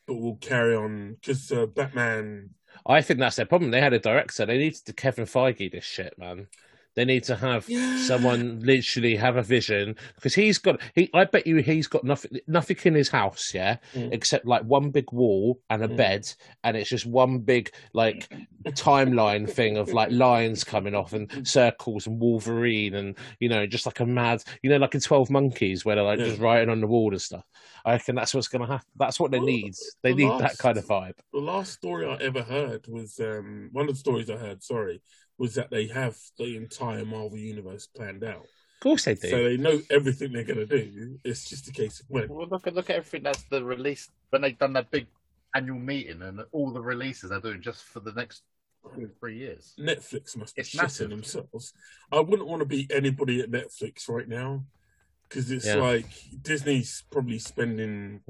[0.07, 2.51] but we'll carry on because uh, Batman.
[2.87, 3.71] I think that's their problem.
[3.71, 4.45] They had a director.
[4.45, 6.49] They needed to Kevin Feige this shit, man.
[6.95, 7.97] They need to have Yeah.
[8.07, 10.81] someone literally have a vision because he's got.
[10.95, 14.13] He, I bet you, he's got nothing, nothing in his house, yeah, Mm.
[14.13, 15.97] except like one big wall and a Mm.
[15.97, 16.33] bed,
[16.65, 18.29] and it's just one big like
[18.69, 23.87] timeline thing of like lines coming off and circles and Wolverine and you know just
[23.87, 26.27] like a mad, you know, like in Twelve Monkeys where they're like Yeah.
[26.27, 27.45] just writing on the wall and stuff.
[27.85, 28.87] I reckon that's what's gonna happen.
[28.97, 29.75] That's what they Well, need.
[30.03, 31.15] They the need that kind of vibe.
[31.33, 34.63] The last story I ever heard was um, one of the stories I heard.
[34.63, 35.01] Sorry,
[35.43, 39.29] was that they have the entire Marvel universe planned out, Of course they do.
[39.29, 41.19] so they know everything they're going to do.
[41.25, 42.29] It's just a case of when.
[42.29, 45.09] Well, look at look at everything that's the release when they've done that big
[45.57, 48.43] annual meeting and all the releases they're doing just for the next
[48.95, 49.75] two three years.
[49.81, 51.73] Netflix must be It's shitting themselves.
[52.13, 54.65] I wouldn't want to be anybody at Netflix right now
[55.29, 55.75] because it's Yeah.
[55.91, 56.07] like
[56.41, 58.21] Disney's probably spending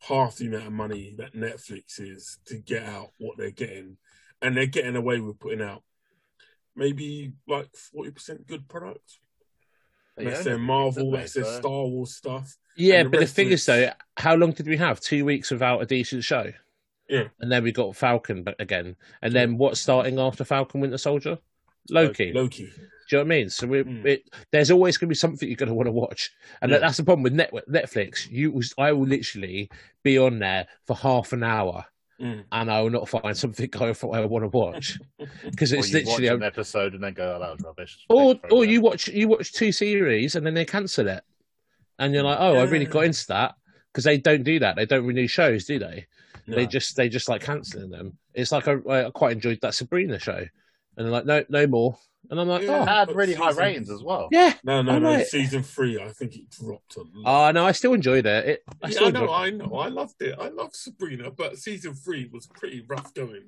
[0.00, 3.96] half the amount of money that Netflix is to get out what they're getting,
[4.42, 5.82] and they're getting away with putting out
[6.78, 9.18] maybe like forty percent good product.
[10.16, 12.56] That's own their Marvel, that's their Star Wars stuff.
[12.76, 15.00] Yeah, the but the thing is- though, how long did we have?
[15.00, 16.52] Two weeks without a decent show.
[17.08, 17.24] Yeah.
[17.40, 18.94] And then we got Falcon again.
[19.22, 21.38] And then what's starting after Falcon Winter Soldier?
[21.88, 22.32] Loki.
[22.34, 22.64] Loki.
[22.66, 22.70] Do
[23.16, 23.48] you know what I mean?
[23.48, 24.04] So we, Mm.
[24.04, 26.76] it, there's always going to be something you're going to want to watch, and Yeah.
[26.76, 28.30] that, that's the problem with Netflix.
[28.30, 29.70] You, I will literally
[30.02, 31.86] be on there for half an hour,
[32.20, 32.42] Mm.
[32.50, 34.98] and I will not find something I, I want to watch
[35.44, 36.26] because Or it's you watch literally.
[36.28, 39.52] an episode and then go, "Oh, that was rubbish." or or you watch you watch
[39.52, 41.22] two series and then they cancel it,
[41.98, 43.54] and you're like, oh, I really got into that
[43.92, 44.74] because they don't do that.
[44.74, 46.06] They don't renew shows, do they?
[46.48, 46.56] No.
[46.56, 48.16] They just they just like canceling them.
[48.34, 48.74] It's like I,
[49.06, 50.48] I quite enjoyed that Sabrina show, and
[51.06, 51.98] they're like, no, no more.
[52.30, 52.80] And I'm like, Yeah.
[52.80, 54.28] oh, It had But really high ratings as well.
[54.30, 54.54] yeah.
[54.64, 55.10] no, no, I'm no.
[55.12, 57.48] like- Season three, I think it dropped a lot.
[57.48, 58.46] Oh no, I still enjoyed it.
[58.46, 59.74] it I yeah, still I know, enjoyed I know.
[59.76, 60.34] I loved it.
[60.38, 63.44] I loved Sabrina, but season three was pretty rough going.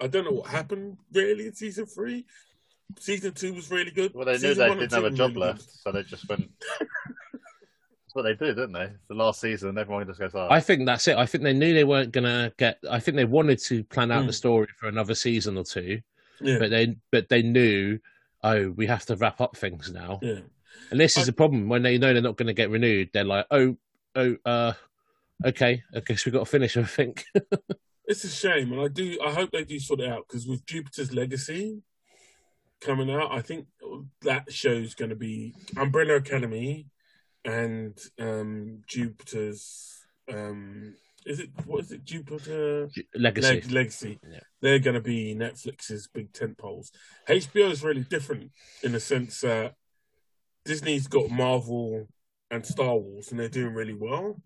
[0.00, 2.26] I don't know what happened really in season three.
[2.98, 4.12] Season two was really good.
[4.14, 6.50] Well, they knew they didn't have a job really left, so they just went.
[7.32, 8.90] That's what they did, didn't they?
[9.08, 11.16] The last season, everyone just goes, "Oh, I think that's it.
[11.16, 12.78] I think they knew they weren't gonna get.
[12.88, 14.26] I think they wanted to plan out Mm.
[14.28, 16.00] the story for another season or two.
[16.40, 17.98] Yeah, but they but they knew,
[18.44, 20.20] oh, we have to wrap up things now.
[20.22, 20.40] yeah.
[20.90, 23.10] And this is I- the problem when they know they're not going to get renewed.
[23.12, 23.76] They're like, oh,
[24.14, 24.72] oh, uh,
[25.44, 26.76] okay, I guess we've got to finish.
[26.76, 27.24] I think.
[28.06, 29.18] It's a shame, and I do.
[29.24, 31.80] I hope they do sort it out because with Jupiter's Legacy
[32.82, 33.66] coming out, I think
[34.20, 36.86] that show's going to be Umbrella Academy
[37.46, 40.04] and um Jupiter's.
[40.30, 42.04] Um, is it what is it?
[42.04, 43.48] Jupiter Legacy.
[43.48, 44.20] Leg- Legacy.
[44.30, 44.40] Yeah.
[44.60, 46.92] They're going to be Netflix's big tent poles.
[47.28, 48.50] HBO is really different
[48.82, 49.74] in the sense that
[50.64, 52.08] Disney's got Marvel
[52.50, 54.40] and Star Wars, and they're doing really well.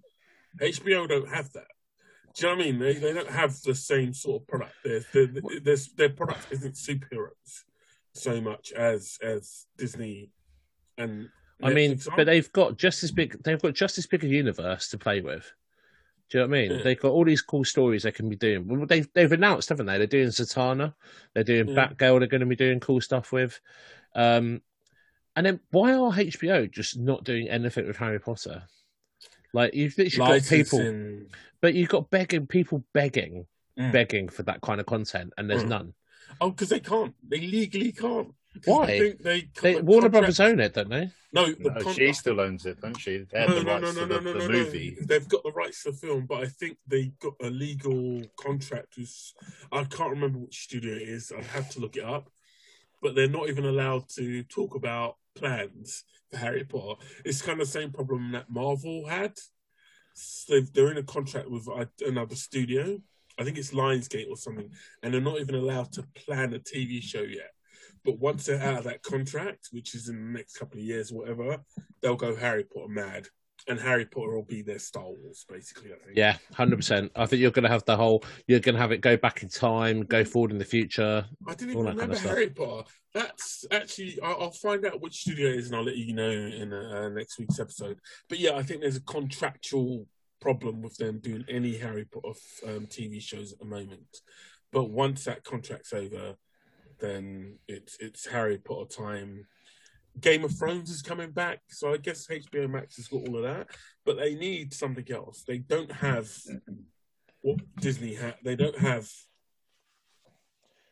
[0.60, 1.66] HBO don't have that.
[2.34, 2.78] Do you know what I mean?
[2.78, 4.74] They, they don't have the same sort of product.
[4.84, 5.26] Their, their,
[5.60, 7.64] their, their product isn't superheroes
[8.14, 10.30] so much as as Disney
[10.96, 11.28] and.
[11.60, 12.16] I mean, are.
[12.16, 13.42] but they've got just as big.
[13.42, 15.52] They've got just as big a universe to play with.
[16.30, 16.70] Do you know what I mean?
[16.72, 16.82] Yeah.
[16.84, 18.66] They've got all these cool stories they can be doing.
[18.68, 19.96] Well, they've they've announced, haven't they?
[19.98, 20.94] They're doing Zatanna.
[21.34, 21.74] They're doing Yeah.
[21.88, 22.18] Batgirl.
[22.18, 23.60] They're going to be doing cool stuff with.
[24.14, 24.60] Um,
[25.36, 28.64] and then why are HBO just not doing anything with Harry Potter?
[29.54, 31.20] Like you've literally got people,
[31.62, 33.46] but you've got begging people begging,
[33.78, 33.92] Mm.
[33.92, 35.68] begging for that kind of content, and there's Mm.
[35.68, 35.94] none.
[36.40, 37.14] Oh, because they can't.
[37.26, 38.34] They legally can't.
[38.54, 38.82] 'Cause Why?
[38.84, 41.10] I think they, They, Warner contract- Brothers own it, don't they?
[41.32, 43.18] No, the no, con- she still owns it, don't she?
[43.30, 44.96] They have no, the no, rights no, to no, the, no, no, the no, movie.
[45.02, 48.96] They've got the rights to the film, but I think they got a legal contract
[48.96, 49.14] with.
[49.70, 51.30] I can't remember which studio it is.
[51.36, 52.30] I'd have to look it up.
[53.02, 57.00] But they're not even allowed to talk about plans for Harry Potter.
[57.24, 59.34] It's kind of the same problem that Marvel had.
[60.14, 63.00] So they've- they're in a contract with uh, another studio.
[63.38, 64.68] I think it's Lionsgate or something,
[65.02, 67.52] and they're not even allowed to plan a TV show yet.
[68.08, 71.12] But once they're out of that contract, which is in the next couple of years
[71.12, 71.58] whatever,
[72.00, 73.26] they'll go Harry Potter mad.
[73.66, 76.16] And Harry Potter will be their Star Wars, basically, I think.
[76.16, 77.12] Yeah, hundred percent.
[77.14, 78.24] I think you're going to have the whole.
[78.46, 81.26] You're going to have it go back in time, go forward in the future.
[81.46, 82.22] I didn't even that kind remember of.
[82.22, 82.88] Harry Potter.
[83.12, 86.30] That's actually, I'll, I'll find out which studio it is and I'll let you know
[86.30, 87.98] in uh, next week's episode.
[88.30, 90.06] But yeah, I think there's a contractual
[90.40, 94.22] problem with them doing any Harry Potter um, TV shows at the moment.
[94.72, 96.36] But once that contract's over,
[97.00, 99.46] then it's it's Harry Potter time.
[100.20, 103.42] Game of Thrones is coming back, so I guess HBO Max has got all of
[103.44, 103.68] that.
[104.04, 105.44] But they need something else.
[105.46, 106.28] They don't have
[107.42, 108.34] what Disney had.
[108.42, 109.08] They don't have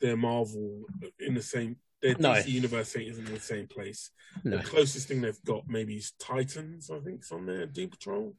[0.00, 0.84] their Marvel
[1.18, 1.76] in the same.
[2.02, 2.34] Their No.
[2.34, 4.10] DC universe isn't in the same place.
[4.44, 6.90] No, The closest thing they've got maybe is Titans.
[6.90, 7.66] I think, is on there.
[7.66, 8.36] Doom Patrol.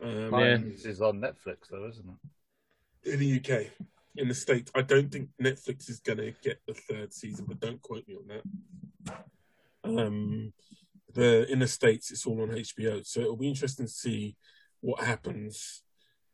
[0.00, 0.58] Um, Yeah.
[0.58, 3.12] This is on Netflix, though, isn't it?
[3.12, 3.70] in the UK.
[4.16, 7.60] In the States, I don't think Netflix is going to get the third season, but
[7.60, 8.26] don't quote me on
[9.04, 9.24] that.
[9.84, 10.52] Um,
[11.14, 14.36] the in the States, it's all on HBO, so it'll be interesting to see
[14.80, 15.82] what happens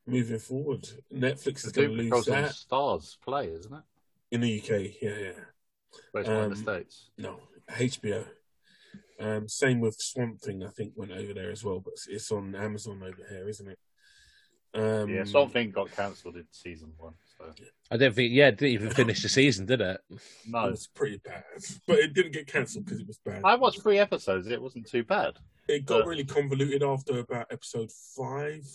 [0.06, 0.88] moving forward.
[1.12, 3.82] Netflix is going to Doom lose Patrol's that StarzPlay, isn't it?
[4.30, 4.96] in the UK.
[5.00, 5.32] Yeah, yeah.
[6.12, 7.10] But it's in Um, the States.
[7.18, 8.26] No, HBO.
[9.20, 10.64] Um, same with Swamp Thing.
[10.64, 13.68] I think went over there as well, but it's- it's on Amazon over here, isn't
[13.68, 13.78] it?
[14.74, 17.14] Um, yeah, Thing got cancelled in season one.
[17.38, 17.52] So
[17.90, 18.32] I don't think.
[18.32, 20.00] Yeah, it didn't even finish the season, did it?
[20.10, 21.44] It no, was pretty bad,
[21.86, 23.42] but it didn't get cancelled because it was bad.
[23.44, 24.46] I watched three episodes.
[24.46, 25.34] It wasn't too bad.
[25.68, 28.66] It got Uh, really convoluted after about episode five.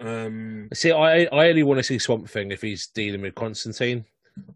[0.00, 4.04] Um, See, I I only want to see Swamp Thing if he's dealing with Constantine.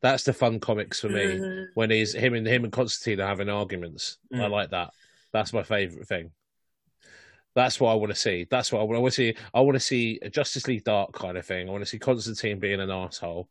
[0.01, 1.67] That's the fun comics for me.
[1.75, 4.19] When he's him and him and Constantine are having arguments.
[4.33, 4.51] I Mm.
[4.51, 4.93] like that.
[5.33, 6.31] That's my favorite thing.
[7.55, 8.47] That's what I want to see.
[8.51, 8.97] That's what I want.
[8.97, 9.35] I want to see.
[9.53, 11.69] I want to see a Justice League Dark kind of thing.
[11.69, 13.49] I want to see Constantine being an asshole.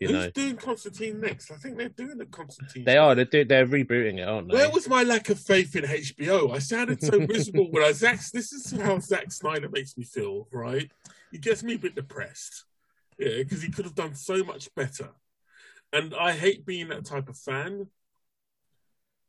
[0.00, 1.50] You who's know, doing Constantine next?
[1.50, 2.84] I think they're doing the Constantine.
[2.84, 3.14] they are.
[3.14, 4.54] They're, do- they're rebooting it, aren't they?
[4.54, 6.54] Where was my lack of faith in HBO?
[6.54, 8.20] I sounded so miserable when I Zack.
[8.32, 10.90] This is how Zack Snyder makes me feel, right?
[11.32, 12.64] He gets me a bit depressed.
[13.18, 15.10] Yeah, because he could have done so much better.
[15.92, 17.86] And I hate being that type of fan.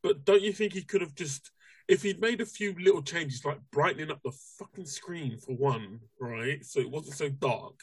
[0.04, 1.52] But don't you think he could have just,
[1.88, 6.00] if he'd made a few little changes, like brightening up the fucking screen for one,
[6.20, 6.64] right?
[6.66, 7.80] So it wasn't so dark.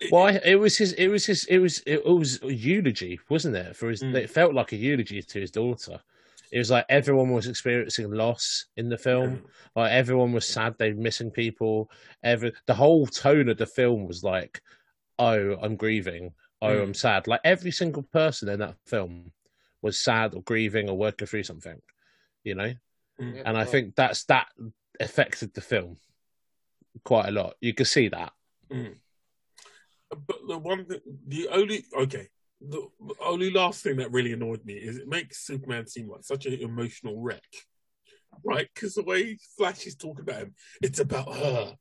[0.00, 0.32] It- Why?
[0.44, 0.92] It was his.
[0.92, 1.44] It was his.
[1.46, 1.80] It was.
[1.86, 3.74] It was a eulogy, wasn't it?
[3.74, 4.02] For his.
[4.02, 4.14] Mm.
[4.14, 6.00] It felt like a eulogy to his daughter.
[6.52, 9.42] It was like everyone was experiencing loss in the film.
[9.76, 11.90] Like everyone was sad they were missing people.
[12.22, 14.62] Every the whole tone of the film was like,
[15.18, 16.32] "Oh, I'm grieving.
[16.62, 16.82] Oh, Mm.
[16.84, 19.32] I'm sad." Like every single person in that film
[19.82, 21.82] was sad or grieving or working through something.
[22.48, 22.74] You know,
[23.20, 23.42] Mm.
[23.44, 24.46] and I think that's that
[25.00, 25.98] affected the film
[27.04, 27.56] quite a lot.
[27.60, 28.32] You could see that.
[28.70, 32.28] But the one, that, the only okay,
[32.60, 32.88] the
[33.20, 36.54] only last thing that really annoyed me is it makes Superman seem like such an
[36.54, 37.44] emotional wreck,
[38.42, 38.68] right?
[38.74, 41.76] Because the way Flash is talking about him, it's about her,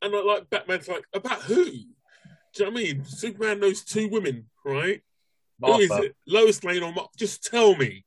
[0.00, 1.64] and I like Batman's like about who?
[1.64, 3.04] Do you know what I mean?
[3.04, 5.02] Superman knows two women, right?
[5.60, 6.16] Who is it?
[6.26, 8.03] Lois Lane or Mar- Just tell me.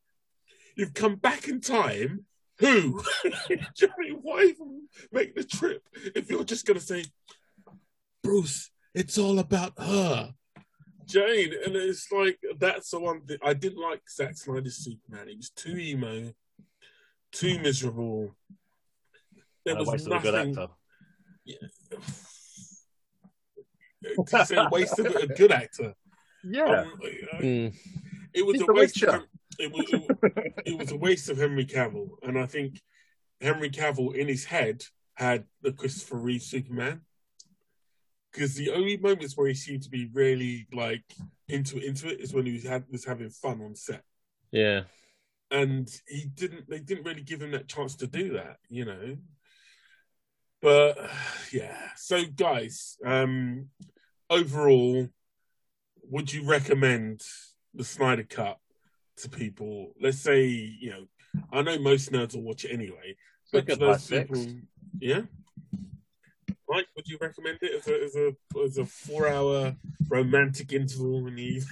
[0.77, 2.25] You've come back in time.
[2.59, 3.03] Who?
[3.23, 5.81] Do you know what Why even make the trip
[6.15, 7.03] if you're just going to say,
[8.23, 10.33] Bruce, it's all about her.
[11.05, 15.29] Jane, and it's like that's the one thing I didn't like Zack Snyder's Superman.
[15.29, 16.33] He was too emo,
[17.31, 18.35] too miserable.
[19.65, 20.57] There Uh, was waste of a good nothing.
[20.57, 20.73] actor.
[24.27, 25.93] to say waste of a good actor.
[26.43, 26.81] Yeah.
[26.81, 26.93] Um,
[27.41, 27.75] Mm.
[28.33, 29.03] It was He's a waste.
[29.03, 29.23] Of,
[29.59, 32.81] it was it, it was a waste of Henry Cavill, and I think
[33.41, 34.83] Henry Cavill in his head
[35.15, 37.01] had the Christopher Reeve Superman.
[38.31, 41.03] Because the only moments where he seemed to be really like
[41.47, 44.03] into into it is when he was had was having fun on set,
[44.51, 44.83] Yeah.
[45.49, 46.69] and he didn't.
[46.69, 49.17] They didn't really give him that chance to do that, you know.
[50.61, 50.97] But
[51.51, 53.69] yeah, so guys, um,
[54.29, 55.07] overall,
[56.03, 57.21] would you recommend
[57.73, 58.57] the Snyder Cut
[59.17, 59.91] to people?
[60.01, 61.07] Let's say, you know,
[61.51, 63.15] I know most nerds will watch it anyway,
[63.51, 64.29] but to Good by those six.
[64.29, 64.53] people,
[64.99, 65.21] yeah.
[66.69, 69.75] Mike, would you recommend it as a as a as a four hour
[70.09, 71.67] romantic interval in the evening?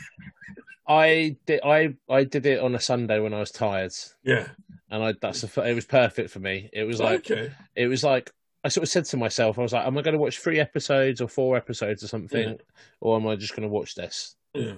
[0.87, 1.61] I did.
[1.63, 3.91] I I did it on a Sunday when I was tired,
[4.23, 4.47] Yeah.
[4.89, 6.69] and I that's a, it was perfect for me.
[6.71, 7.51] It was like okay.
[7.75, 8.31] it was like
[8.63, 10.59] I sort of said to myself, I was like, am I going to watch three
[10.59, 12.55] episodes or four episodes or something, Yeah.
[13.01, 14.35] or am I just going to watch this?
[14.53, 14.73] Yeah.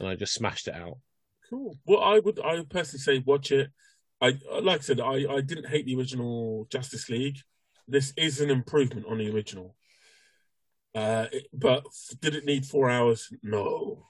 [0.00, 0.98] And I just smashed it out.
[1.50, 1.76] Cool.
[1.86, 3.70] Well, I would I would personally say watch it.
[4.20, 7.38] I like I said, I, I didn't hate the original Justice League.
[7.86, 9.76] This is an improvement on the original.
[10.94, 11.84] Uh, it- but
[12.20, 13.28] did it need four hours?
[13.42, 14.06] No.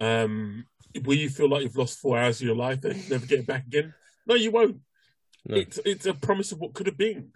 [0.00, 0.66] Um,
[1.04, 3.46] will you feel like you've lost four hours of your life and never get it
[3.46, 3.94] back again?
[4.26, 4.80] No, you won't.
[5.46, 5.56] No.
[5.56, 7.32] It's it's a promise of what could have been.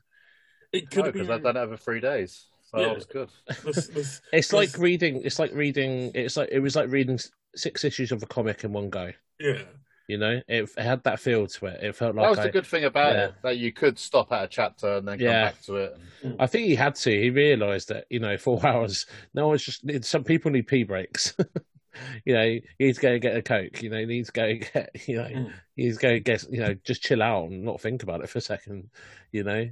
[0.72, 1.30] It could No, have been.
[1.30, 2.46] I've done it over three days.
[2.70, 2.87] So Yeah.
[2.88, 3.28] that was good.
[3.64, 5.22] this- this- It's this- like reading.
[5.24, 6.11] It's like reading.
[6.14, 7.18] It's like it was like reading
[7.57, 9.12] six issues of a comic in one go.
[9.40, 9.62] yeah.
[10.11, 11.83] You know, it, it had that feel to it.
[11.83, 13.24] It felt like that like was I, the good thing about yeah.
[13.26, 15.44] it, that you could stop at a chapter and then come Yeah.
[15.50, 15.98] back to it.
[16.38, 17.11] I think he had to.
[17.11, 19.04] He realised that you know four hours.
[19.35, 19.83] No one's just.
[20.07, 21.35] Some people need pee breaks.
[22.24, 23.83] you know, you need to go and get a coke.
[23.83, 25.09] You know, you need to go and get.
[25.09, 25.52] You know, Mm.
[25.76, 26.44] you need to get.
[26.50, 28.88] You know, just chill out and not think about it for a second.
[29.31, 29.68] You know,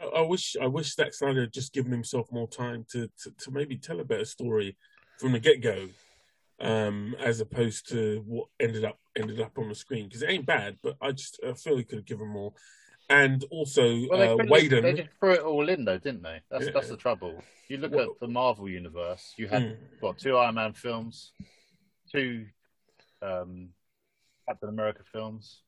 [0.00, 3.50] I- wish I wish Zack Snyder had just given himself more time to, to, to
[3.50, 4.76] maybe tell a better story
[5.18, 5.88] from the get go,
[6.60, 10.46] um, as opposed to what ended up ended up on the screen because it ain't
[10.46, 12.52] bad, but I just I feel he could have given more.
[13.08, 16.40] And also, Well, they, uh, they just threw it all in, though, didn't they?
[16.48, 16.70] That's Yeah.
[16.74, 17.42] that's the trouble.
[17.68, 19.34] You look Well- at the Marvel universe.
[19.36, 19.76] You had Mm.
[19.98, 21.32] what two Iron Man films,
[22.12, 22.46] two
[23.20, 23.70] um,
[24.48, 25.62] Captain America films.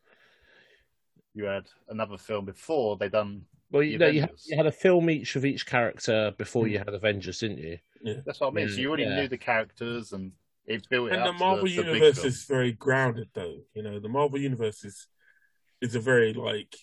[1.35, 3.47] You had another film before they done.
[3.72, 4.46] Well, you know, you had, Avengers.
[4.48, 6.85] you had a film each of each character before you Mm.
[6.85, 7.78] had Avengers, didn't you?
[8.24, 8.68] That's what I mean.
[8.68, 9.16] Yeah, so you already yeah.
[9.20, 10.32] knew the characters and
[10.66, 12.26] it built it and up the Marvel the, the universe film.
[12.28, 13.58] is very grounded, though.
[13.74, 15.06] You know, the Marvel universe is
[15.80, 16.74] is a very like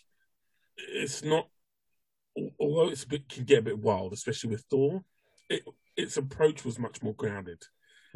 [0.78, 1.48] it's not.
[2.60, 5.04] Although it's a bit can get a bit wild, especially with Thor,
[5.50, 5.64] it,
[5.98, 7.64] its approach was much more grounded.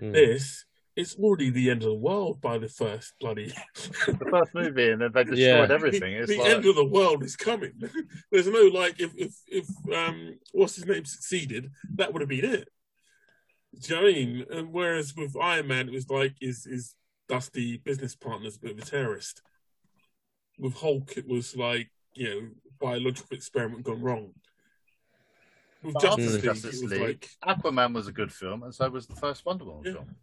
[0.01, 0.13] Mm.
[0.13, 3.51] This it's already the end of the world by the first bloody.
[4.07, 5.75] the first movie, and then they destroyed Yeah.
[5.75, 6.13] everything.
[6.13, 7.73] It's the like, end of the world is coming.
[8.31, 12.45] There's no like if if if um what's his name succeeded, that would have been
[12.45, 12.69] it.
[13.79, 14.45] Do you know what I mean?
[14.51, 16.95] And whereas with Iron Man, it was like is is
[17.27, 19.41] Dusty business partner's a bit of a terrorist.
[20.59, 22.49] With Hulk, it was like you know
[22.79, 24.33] biological experiment gone wrong.
[25.81, 28.73] With But after Justice League, Justice it was like Aquaman was a good film, and
[28.75, 29.93] so was the first Wonder Woman Yeah.
[29.93, 30.15] film.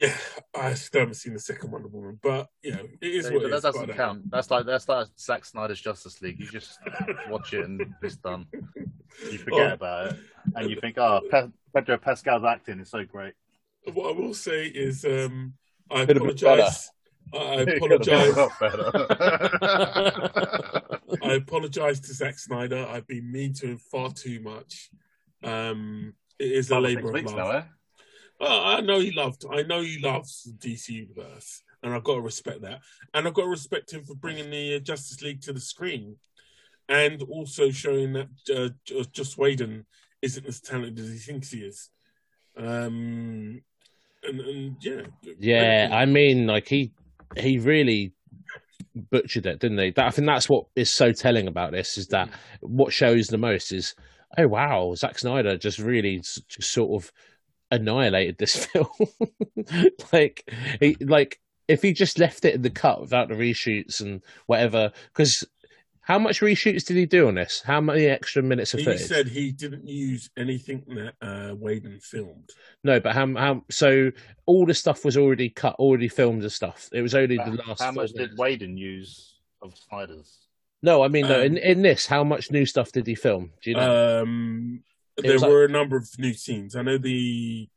[0.00, 0.14] Yeah,
[0.54, 3.38] I still haven't seen the second Wonder Woman, but you know, it is Yeah, what
[3.42, 3.62] but it that is.
[3.62, 4.30] doesn't Gotta- count.
[4.30, 6.38] That's like that's like Zack Snyder's Justice League.
[6.38, 6.78] You just
[7.30, 8.46] watch it and it's done.
[9.32, 9.74] You forget Oh.
[9.74, 10.16] about it,
[10.56, 13.32] and you think, "Oh, Pe- Pedro Pascal's acting is so great."
[13.94, 15.54] What I will say is, um,
[15.90, 16.90] I Could apologize.
[17.32, 17.38] I
[17.68, 18.36] It could have been apologize.
[18.36, 18.90] a lot better.
[21.22, 22.84] I apologize to Zack Snyder.
[22.88, 24.90] I've been mean to him far too much.
[25.42, 27.36] Um, it is a labor of love.
[27.36, 27.62] now, eh?
[28.40, 29.44] Oh, I know he loved.
[29.50, 32.80] I know he loves the DC universe, and I've got to respect that.
[33.14, 36.16] And I've got to respect him for bringing the uh, Justice League to the screen,
[36.88, 39.86] and also showing that uh, J- Joss Whedon
[40.22, 41.90] isn't as talented as he thinks he is.
[42.56, 43.62] Um,
[44.22, 45.02] and, and yeah,
[45.38, 46.92] Yeah, I mean, like he
[47.36, 48.12] he really
[49.10, 49.90] butchered it, didn't he?
[49.90, 52.30] That, I think that's what is so telling about this is that
[52.60, 53.94] what shows the most is,
[54.38, 57.12] oh wow, Zack Snyder just really s- just sort of
[57.70, 58.88] annihilated this film.
[60.12, 60.50] like
[60.80, 64.92] he like if he just left it in the cut without the reshoots and whatever,
[65.12, 65.44] because.
[66.00, 67.60] How much reshoots did he do on this?
[67.66, 68.92] How many extra minutes of film?
[68.92, 69.08] he footage?
[69.08, 72.48] said he didn't use anything that uh, Whedon filmed.
[72.84, 73.64] No, but how, how?
[73.72, 74.12] So
[74.46, 76.88] all the stuff was already cut, already filmed and stuff.
[76.92, 77.82] It was only the last.
[77.82, 78.38] How much did minutes.
[78.38, 80.46] Whedon use of Spiders?
[80.80, 81.40] No, I mean, no.
[81.40, 83.50] Um, In in this, how much new stuff did he film?
[83.60, 84.22] Do you know?
[84.22, 84.84] Um,
[85.16, 86.76] It there was like- were a number of new scenes.
[86.76, 87.68] I know the.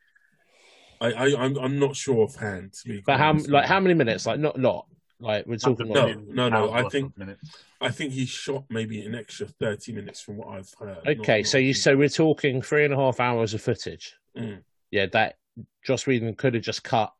[1.02, 2.74] I, I I'm I'm not sure offhand.
[2.74, 3.50] To be but how honest.
[3.50, 4.26] like how many minutes?
[4.26, 4.86] Like not lot.
[5.22, 5.88] Like we're talking.
[5.90, 7.56] No, Like, no, no, I think- minutes.
[7.82, 10.98] I think he shot maybe an extra thirty minutes from what I've heard.
[11.08, 14.16] okay, Not- so not- you so we're talking three and a half hours of footage.
[14.38, 14.62] Mm.
[14.92, 15.38] Yeah, that
[15.86, 17.14] Joss Whedon could have just cut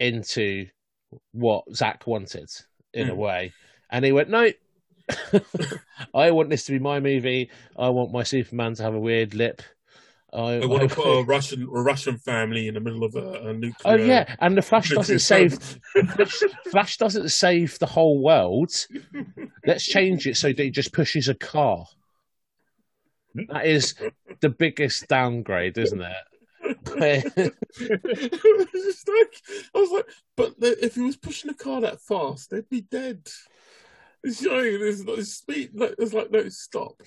[0.00, 0.66] into
[1.32, 2.50] what Zack wanted
[2.94, 3.16] in a Mm.
[3.18, 3.52] way,
[3.90, 4.50] and he went no.
[6.14, 7.50] I want this to be my movie.
[7.76, 9.62] I want my Superman to have a weird lip.
[10.32, 13.48] I, I want to put a Russian a Russian family in the middle of a,
[13.48, 13.74] a nuclear.
[13.84, 15.78] Oh yeah, and the Flash doesn't save.
[16.70, 18.70] Flash doesn't save the whole world.
[19.66, 21.86] Let's change it so that he just pushes a car.
[23.48, 23.94] That is
[24.40, 26.12] the biggest downgrade, isn't it?
[27.00, 29.42] It was like
[29.74, 30.06] I was like,
[30.36, 33.26] but the, if he was pushing a car that fast, they'd be dead.
[34.28, 35.70] It's showing there's no speed.
[35.74, 37.00] Like, there's like no stop.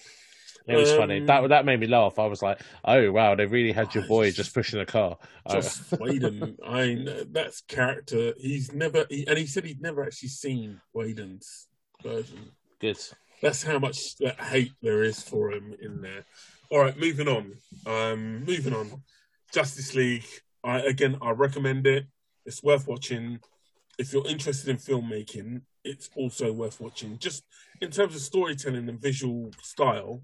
[0.67, 1.19] It was funny.
[1.19, 2.19] Um, That that made me laugh.
[2.19, 5.53] I was like, "Oh wow, they really had your boy just pushing a car." Oh,
[5.53, 8.33] Joss Whedon, I know that's character.
[8.37, 11.67] He's never, he, and he said he'd never actually seen Whedon's
[12.03, 12.51] version.
[12.79, 12.97] good.
[13.41, 16.25] That's how much that hate there is for him in there.
[16.69, 17.53] All right, moving on.
[17.87, 19.01] Um, moving on.
[19.51, 20.25] Justice League.
[20.63, 22.05] I again, I recommend it.
[22.45, 23.39] It's worth watching.
[23.97, 27.17] If you're interested in filmmaking, it's also worth watching.
[27.17, 27.43] Just
[27.81, 30.21] in terms of storytelling and visual style,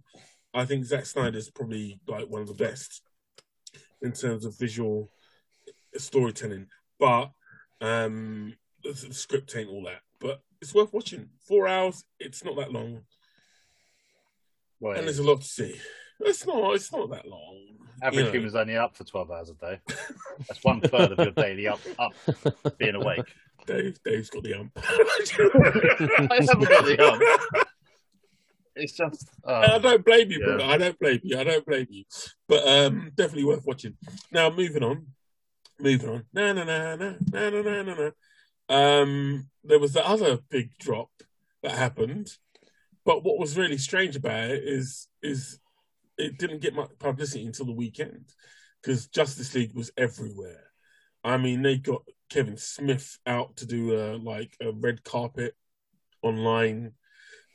[0.54, 3.02] I think Zack Snyder's probably like one of the best
[4.02, 5.12] in terms of visual
[5.96, 6.68] storytelling.
[7.00, 7.32] But
[7.82, 8.54] um,
[8.84, 10.02] the, the script ain't all that.
[10.20, 11.30] But it's worth watching.
[11.48, 12.04] Four hours.
[12.20, 13.02] It's not that long,
[14.80, 15.80] Well, and there's a lot to see.
[16.20, 16.74] It's not.
[16.74, 17.60] It's not that long.
[18.02, 18.32] average you know.
[18.32, 19.80] human's only up for twelve hours a day.
[20.48, 22.14] That's one third of your daily up, up
[22.80, 23.26] being awake.
[23.68, 24.72] Dave, Dave's got the ump.
[24.78, 24.82] I
[26.40, 27.68] haven't got the ump.
[28.76, 29.30] It's just.
[29.46, 30.66] I Oh, don't blame you, Yeah.
[30.68, 31.38] I don't blame you.
[31.38, 32.04] I don't blame you.
[32.48, 33.96] But um, definitely worth watching.
[34.32, 35.08] Now, moving on.
[35.80, 36.24] Moving on.
[36.34, 38.12] No, no, no, no, no, no, no, no, no.
[38.76, 41.10] Um, there was the other big drop
[41.64, 42.30] that happened,
[43.06, 45.60] but what was really strange about it is is
[46.18, 48.26] it didn't get much publicity until the weekend
[48.82, 50.64] because Justice League was everywhere.
[51.24, 55.56] I mean, they got Kevin Smith out to do a like a red carpet
[56.22, 56.94] online.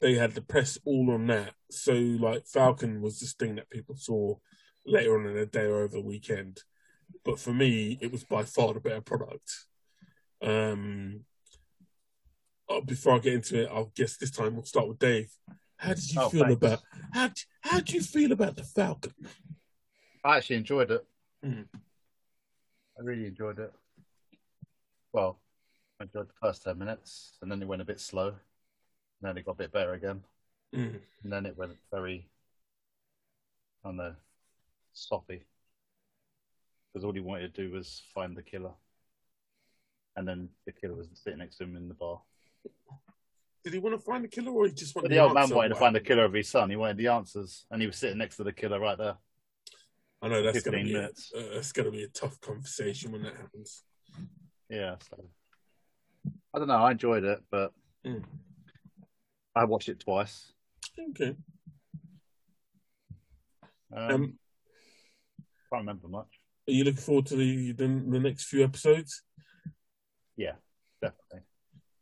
[0.00, 1.54] They had the press all on that.
[1.70, 4.36] So like Falcon was this thing that people saw
[4.86, 6.62] later on in the day or over the weekend.
[7.24, 9.66] But for me, it was by far the better product.
[10.42, 11.20] Um,
[12.68, 15.30] oh, before I get into it, I'll guess this time we'll start with Dave.
[15.76, 16.54] How did you Oh, feel thanks.
[16.56, 16.80] about
[17.12, 19.12] how how do you feel about the Falcon?
[20.24, 21.04] I actually enjoyed it.
[21.44, 21.66] Mm.
[21.74, 23.72] I really enjoyed it.
[25.12, 25.38] Well,
[26.00, 28.28] I enjoyed the first ten minutes, and then it went a bit slow.
[28.28, 30.24] And then it got a bit better again,
[30.74, 31.00] Mm.
[31.22, 32.28] and then it went very,
[33.84, 34.16] I don't know,
[34.92, 35.44] sloppy.
[36.92, 38.72] Because all he wanted to do was find the killer,
[40.16, 42.20] and then the killer was sitting next to him in the bar.
[43.62, 45.50] Did he want to find the killer, or he just wanted But the old man
[45.50, 46.68] wanted to find the killer of his son.
[46.68, 49.18] He wanted the answers, and he was sitting next to the killer right there.
[50.20, 51.10] I know that's gonna be a, uh,
[51.54, 53.84] that's gonna be a tough conversation when that happens.
[54.72, 55.22] Yeah, so
[56.54, 56.76] I don't know.
[56.82, 57.74] I enjoyed it, but
[58.06, 58.24] Mm.
[59.54, 60.50] I watched it twice.
[60.98, 61.36] Okay.
[63.92, 64.38] Um, Um,
[65.70, 66.40] can't remember much.
[66.66, 69.22] Are you looking forward to the the, the next few episodes?
[70.36, 70.56] Yeah,
[71.02, 71.40] definitely.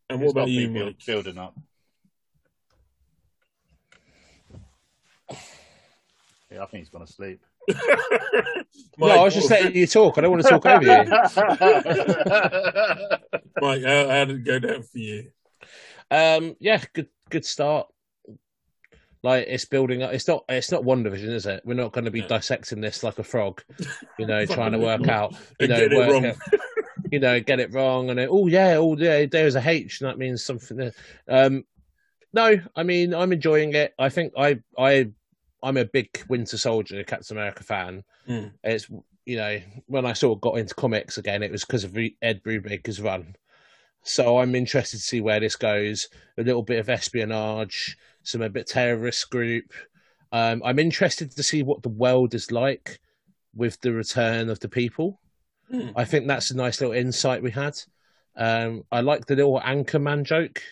[0.08, 1.04] And It's what about you, me build- Mike?
[1.06, 1.56] Building up.
[6.52, 7.44] Yeah, I think he's gone to sleep.
[8.98, 10.18] No, I was just letting you talk.
[10.18, 10.90] I don't want to talk over you.
[13.60, 15.30] Mike, how, how did it go down for you?
[16.10, 17.88] Um, yeah, good good start.
[19.22, 20.12] Like it's building up.
[20.12, 20.44] It's not.
[20.48, 21.62] It's not WandaVision, is it?
[21.64, 22.28] We're not going to be No.
[22.28, 23.62] dissecting this like a frog.
[24.18, 25.34] You know, trying to work out.
[25.58, 26.26] You know, get it work wrong.
[26.26, 26.36] out-
[27.12, 30.08] you know, get it wrong, and then, oh yeah, oh yeah, there's a H, and
[30.10, 30.92] that means something.
[31.28, 31.64] Um,
[32.32, 33.94] no, I mean I'm enjoying it.
[33.98, 35.10] I think I I
[35.62, 38.04] I'm a big Winter Soldier Captain America fan.
[38.28, 38.52] Mm.
[38.64, 38.88] It's
[39.26, 42.42] you know when I sort of got into comics again, it was because of Ed
[42.42, 43.36] Brubaker's run.
[44.02, 46.08] So I'm interested to see where this goes.
[46.38, 49.72] A little bit of espionage, some a bit terrorist group.
[50.32, 53.00] Um, I'm interested to see what the world is like
[53.54, 55.20] with the return of the people.
[55.72, 55.92] Mm.
[55.96, 57.78] I think that's a nice little insight we had.
[58.36, 60.62] Um, I like the little Anchorman joke,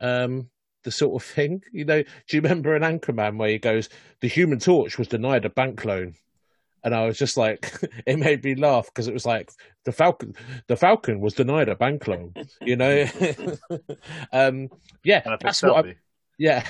[0.00, 0.50] um,
[0.84, 1.62] the sort of thing.
[1.72, 3.88] You know, do you remember an Anchorman where he goes,
[4.20, 6.14] "The Human Torch was denied a bank loan,"
[6.84, 7.72] and I was just like,
[8.06, 9.50] it made me laugh because it was like
[9.84, 10.34] the Falcon,
[10.68, 12.34] the Falcon was denied a bank loan.
[12.60, 13.06] You know,
[14.32, 14.68] um,
[15.04, 15.86] yeah, that's what.
[15.86, 15.96] I,
[16.38, 16.66] yeah,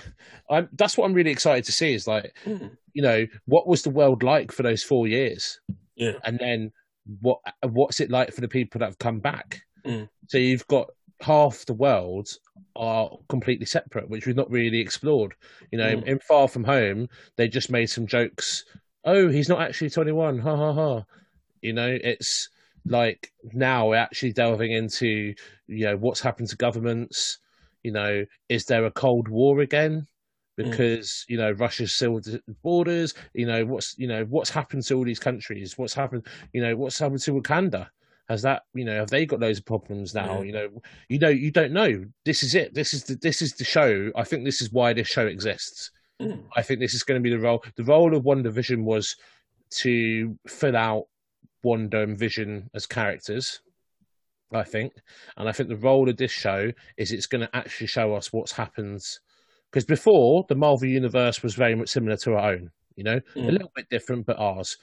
[0.51, 1.95] I'm, that's what I'm really excited to see.
[1.95, 2.77] Is like, Mm.
[2.93, 5.61] you know, what was the world like for those four years?
[5.95, 6.15] Yeah.
[6.25, 6.73] and then
[7.21, 9.63] what what's it like for the people that have come back?
[9.87, 10.09] Mm.
[10.29, 10.91] So you've got
[11.23, 12.29] half the world
[12.77, 15.35] are completely separate, which we've not really explored.
[15.71, 16.05] You know, Mm.
[16.05, 18.65] in Far From Home, they just made some jokes.
[19.05, 20.39] Oh, he's not actually 21.
[20.39, 21.05] Ha ha ha.
[21.61, 22.49] You know, it's
[22.85, 25.35] like now we're actually delving into
[25.69, 27.39] you know what's happened to governments.
[27.83, 30.07] You know, is there a Cold War again?
[30.57, 33.15] Because you know Russia's sealed the borders.
[33.33, 35.79] You know what's you know what's happened to all these countries.
[35.79, 36.27] What's happened?
[36.53, 37.89] You know what's happened to Wakanda?
[38.33, 40.41] Has that you know have they got those problems now?
[40.41, 40.45] Yeah.
[40.47, 40.69] You know
[41.11, 42.07] you know you don't know.
[42.25, 42.73] This is it.
[42.73, 44.11] This is the this is the show.
[44.17, 45.91] I think this is why this show exists.
[46.21, 46.45] Mm.
[46.57, 47.63] I think this is going to be the role.
[47.77, 49.17] The role of WandaVision was
[49.83, 51.05] to fill out
[51.63, 53.61] Wanda and Vision as characters.
[54.51, 54.95] I think,
[55.37, 58.33] and I think the role of this show is it's going to actually show us
[58.33, 59.03] what's happened.
[59.71, 63.39] Because before the Marvel universe was very much similar to our own, you know, a
[63.39, 63.53] Mm.
[63.53, 64.79] little bit different, but ours.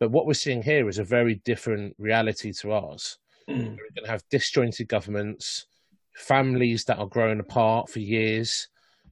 [0.00, 3.18] But what we're seeing here is a very different reality to ours.
[3.48, 3.76] Mm.
[3.76, 5.66] We're going to have disjointed governments,
[6.14, 8.68] families that are growing apart for years.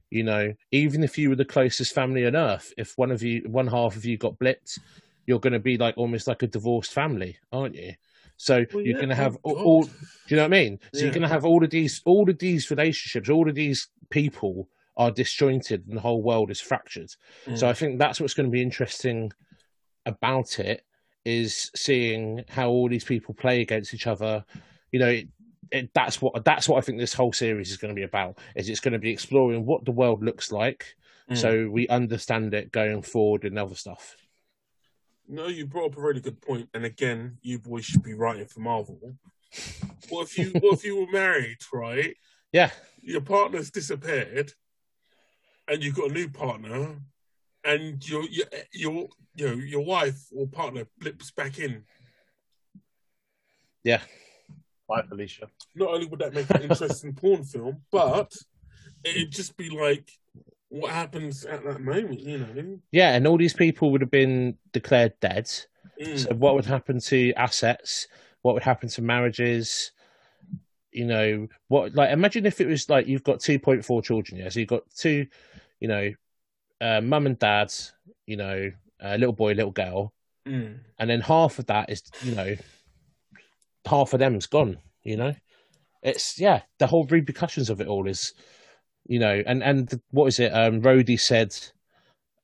[0.09, 3.43] You know, even if you were the closest family on earth, if one of you,
[3.47, 4.79] one half of you got blipped,
[5.27, 7.93] you're going to be like almost like a divorced family, aren't you?
[8.37, 9.83] So Well, you're yeah, going to have all, all.
[9.83, 9.91] Do
[10.29, 10.79] you know what I mean?
[10.91, 11.03] So Yeah.
[11.03, 14.67] you're going to have all of these, all of these relationships, all of these people
[14.97, 17.11] are disjointed, and the whole world is fractured.
[17.45, 17.69] So Mm.
[17.69, 19.31] I think that's what's going to be interesting
[20.09, 20.83] about it
[21.25, 24.43] is seeing how all these people play against each other.
[24.91, 25.27] You know, it,
[25.71, 28.37] it, that's what that's what I think this whole series is going to be about.
[28.55, 30.95] Is it's going to be exploring what the world looks like,
[31.29, 31.37] Mm.
[31.37, 34.15] so we understand it going forward and other stuff.
[35.27, 38.47] No, you brought up a really good point, and again, you boys should be writing
[38.47, 38.99] for Marvel.
[40.09, 42.15] What if you what if you were married, right?
[42.51, 44.53] Yeah, Your partner's disappeared,
[45.67, 46.97] and you've got a new partner,
[47.63, 51.83] and your your your you know, your wife or partner blips back in.
[53.83, 54.01] yeah,
[54.89, 55.47] Bye, Felicia.
[55.75, 58.33] Not only would that make an interesting porn film, but
[59.03, 60.11] it'd just be like
[60.69, 62.79] what happens at that moment, you know?
[62.91, 63.13] yeah.
[63.13, 65.45] And all these people would have been declared dead.
[66.01, 66.19] Mm.
[66.19, 68.07] So what would happen to assets?
[68.41, 69.91] What would happen to marriages?
[70.91, 74.39] You know, what like imagine if it was like you've got two point four children,
[74.39, 74.49] yeah.
[74.49, 75.27] So you've got two,
[75.79, 76.11] you know,
[76.81, 77.73] uh, mum and dad,
[78.25, 80.13] you know, a little boy, little girl,
[80.47, 80.79] Mm.
[80.97, 82.55] and then half of that is, you know,
[83.85, 84.77] half of them's gone.
[85.03, 85.35] You know,
[86.01, 88.33] it's yeah, the whole repercussions of it all is,
[89.07, 90.51] you know, and and what is it?
[90.51, 91.55] Um, Rhodey said,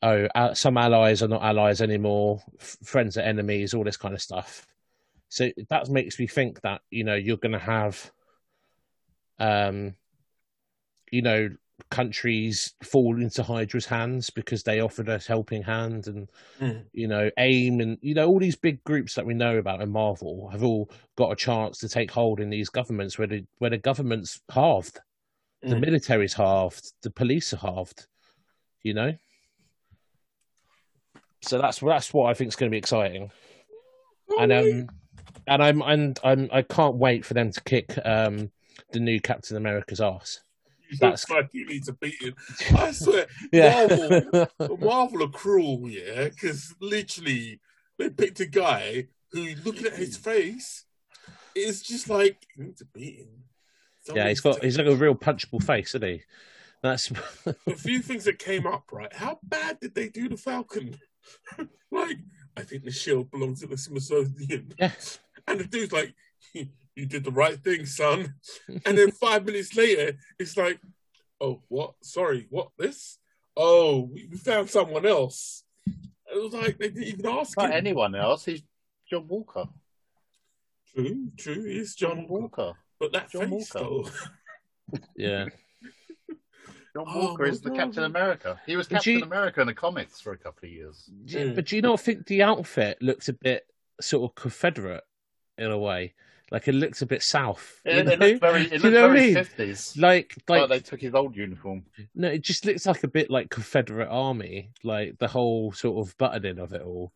[0.01, 2.41] "Oh, uh, some allies are not allies anymore.
[2.59, 3.73] F- friends are enemies.
[3.73, 4.67] All this kind of stuff."
[5.29, 8.11] So that makes me think that you know you're going to have,
[9.39, 9.95] um,
[11.11, 11.49] you know,
[11.91, 16.85] countries fall into Hydra's hands because they offered us helping hand, and Mm.
[16.93, 19.89] you know, AIM, and you know, all these big groups that we know about in
[19.89, 23.69] Marvel have all got a chance to take hold in these governments where the where
[23.69, 24.99] the government's halved,
[25.61, 25.81] the Mm.
[25.81, 28.07] military's halved, the police are halved,
[28.83, 29.13] you know.
[31.41, 33.31] So that's that's what I think is going to be exciting,
[34.39, 34.87] and um,
[35.47, 38.51] and I'm and I'm I can't wait for them to kick um
[38.91, 40.41] the new Captain America's ass.
[40.89, 42.33] You that's- look like you need to beat it.
[42.77, 44.45] I swear, Yeah,
[44.79, 47.59] Marvel are cruel, yeah, because literally
[47.97, 50.23] they picked a guy who, looking at his mm.
[50.23, 50.85] face,
[51.55, 53.29] is just like he needs a beating.
[54.13, 56.21] Yeah, he's got he's like a real punchable face, isn't he?
[56.83, 57.11] That's
[57.45, 58.91] a few things that came up.
[58.91, 60.99] Right, how bad did they do the Falcon?
[61.91, 62.17] like,
[62.55, 64.73] I think the shield belongs to the Smithsonian.
[64.77, 64.91] yeah.
[65.47, 66.13] And the dude's like,
[66.95, 68.35] "You did the right thing, son."
[68.85, 70.79] And then five minutes later, it's like,
[71.41, 71.93] "Oh, what?
[72.01, 72.69] Sorry, what?
[72.77, 73.17] This?
[73.57, 77.77] Oh, we we found someone else." It was like they didn't even ask Not him.
[77.77, 78.45] anyone else.
[78.45, 78.63] He's
[79.09, 79.67] John Walker.
[80.93, 81.63] True, true.
[81.63, 82.73] He's John John Walker.
[82.99, 84.09] but that John face Walker.
[84.91, 84.99] though.
[85.15, 85.45] yeah.
[86.95, 88.59] John Oh, Walker is the my Captain America.
[88.65, 91.09] He was Did Captain you- America in the comics for a couple of years.
[91.25, 91.55] Do- Mm.
[91.55, 93.65] But do you not think the outfit looks a bit
[94.01, 95.03] sort of Confederate
[95.57, 96.13] in a way?
[96.55, 97.81] Like it looks a bit south.
[97.85, 98.37] you It, it know?
[98.37, 99.33] very, it Do you looked know what I mean?
[99.97, 101.83] Like, Like, like they took his old uniform.
[102.15, 106.17] no, it just looks like a bit like Confederate Army, like the whole sort of
[106.17, 107.11] buttoning of it all.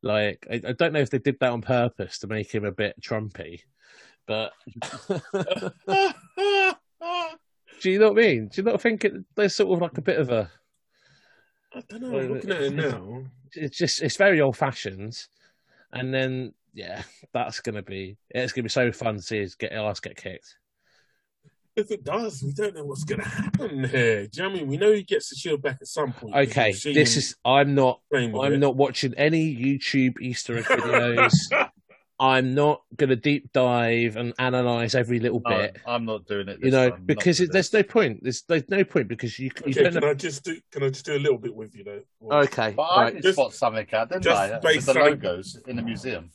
[0.00, 2.70] Like I, I don't know if they did that on purpose to make him a
[2.70, 3.62] bit Trumpy,
[4.28, 4.52] but
[7.80, 8.46] do you know what I mean?
[8.46, 10.48] Do you not think it, there's sort of like a bit of a?
[11.74, 12.16] I don't know.
[12.34, 13.24] Looking at it now,
[13.54, 15.18] It's just it's very old fashioned,
[15.92, 17.02] and then yeah,
[17.32, 20.56] that's gonna be it's gonna be so fun to see his get ass get kicked.
[21.76, 24.26] if it does, we don't know what's going to happen here.
[24.28, 24.68] Do you know what I mean?
[24.68, 26.34] We know he gets the shield back at some point.
[26.36, 28.58] Okay, this is I'm not I'm it.
[28.58, 31.34] not watching any YouTube Easter egg videos.
[32.20, 35.78] I'm not gonna deep dive and analyze every little No, bit.
[35.84, 36.60] I'm not doing it.
[36.62, 38.22] you know, time, because it, there's no point.
[38.22, 40.10] There's there's no point because you you Okay, don't can know.
[40.10, 40.56] I just do?
[40.70, 42.02] Can I just do a little bit with you though?
[42.42, 43.14] Okay, But I right.
[43.14, 44.52] did Just- spot something out, didn't just I?
[44.52, 46.30] With based the logos in the museum.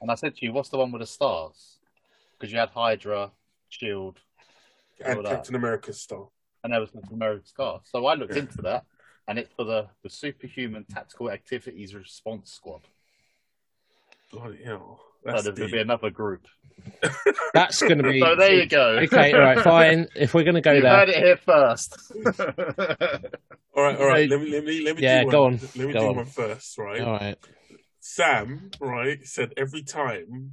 [0.00, 1.78] And I said to you, what's the one with the stars?
[2.38, 3.32] Because you had Hydra,
[3.68, 4.18] Shield,
[5.04, 5.30] And all that.
[5.30, 6.32] Captain America style.
[6.62, 7.80] and there was the America's Star.
[7.84, 8.84] So I looked into that,
[9.26, 12.82] and it's for the, the Superhuman Tactical Activities Response Squad.
[14.32, 15.00] Bloody hell!
[15.24, 16.46] So That's there's going to be another group.
[17.54, 18.20] That's gonna be.
[18.24, 18.98] So there you go.
[19.02, 20.06] Okay, all right, fine.
[20.14, 21.96] If we're gonna go You there, heard it here first.
[23.74, 24.28] All right, all right.
[24.30, 25.02] Let me let me let me.
[25.02, 25.54] Yeah, do go one.
[25.54, 26.16] on, Let me go do on.
[26.16, 27.00] one first, right?
[27.00, 27.36] all right.
[28.08, 30.52] Sam, right, said every time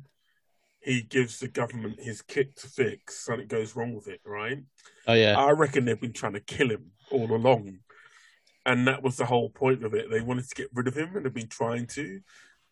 [0.81, 4.61] he gives the government his kit to fix, something goes wrong with it, right?
[5.07, 7.79] Oh yeah, I reckon they've been trying to kill him all along.
[8.65, 10.11] And that was the whole point of it.
[10.11, 12.19] They wanted to get rid of him and they've been trying to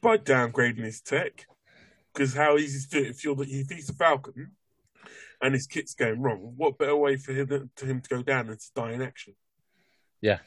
[0.01, 1.47] by downgrading his tech.
[2.13, 4.51] Because how easy to do it if you're the, if he's a Falcon
[5.41, 8.47] and his kit's going wrong, what better way for him to him to go down
[8.47, 9.35] than to die in action?
[10.19, 10.39] Yeah,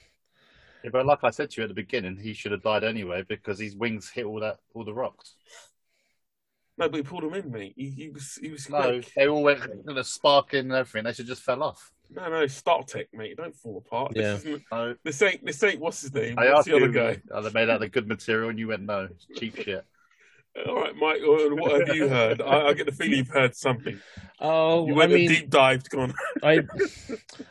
[0.92, 3.58] but like I said to you at the beginning, he should have died anyway because
[3.58, 5.34] his wings hit all that all the rocks.
[6.78, 7.74] No, but he pulled him in, mate.
[7.76, 9.12] He, he was he was No, quick.
[9.16, 11.04] they all went the sparking and everything.
[11.04, 11.90] They should just fell off.
[12.10, 13.36] No, no, Stark Tech, mate.
[13.36, 14.12] Don't fall apart.
[14.14, 14.34] Yeah.
[14.34, 16.38] This, isn't, No, this ain't this ain't what's his name?
[16.38, 17.20] I What's asked the other you, guy?
[17.32, 18.50] are they made out of good material?
[18.50, 19.84] And you went, no, it's cheap shit.
[20.66, 21.20] All right, Mike.
[21.22, 22.40] uh, What have you heard?
[22.40, 24.00] I, I get the feeling you've heard something.
[24.40, 26.14] Oh, You I went mean, a deep dive, gone.
[26.42, 26.60] I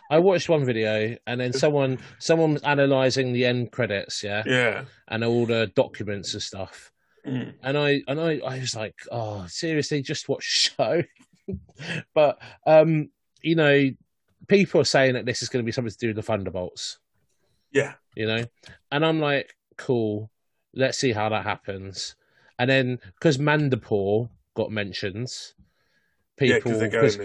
[0.09, 4.85] I watched one video and then someone someone was analysing the end credits, yeah, Yeah.
[5.07, 6.91] and all the documents and stuff.
[7.27, 7.53] Mm.
[7.63, 11.03] And I and I, I was like, oh, seriously, just watch the
[11.47, 11.55] show.
[12.15, 13.09] but um,
[13.41, 13.89] you know,
[14.47, 16.99] people are saying that this is going to be something to do with the Thunderbolts,
[17.71, 17.93] Yeah.
[18.15, 18.45] you know,
[18.91, 20.31] and I'm like, cool,
[20.73, 22.15] let's see how that happens.
[22.59, 25.53] And then because Madripoor got mentions,
[26.37, 27.19] people because cause,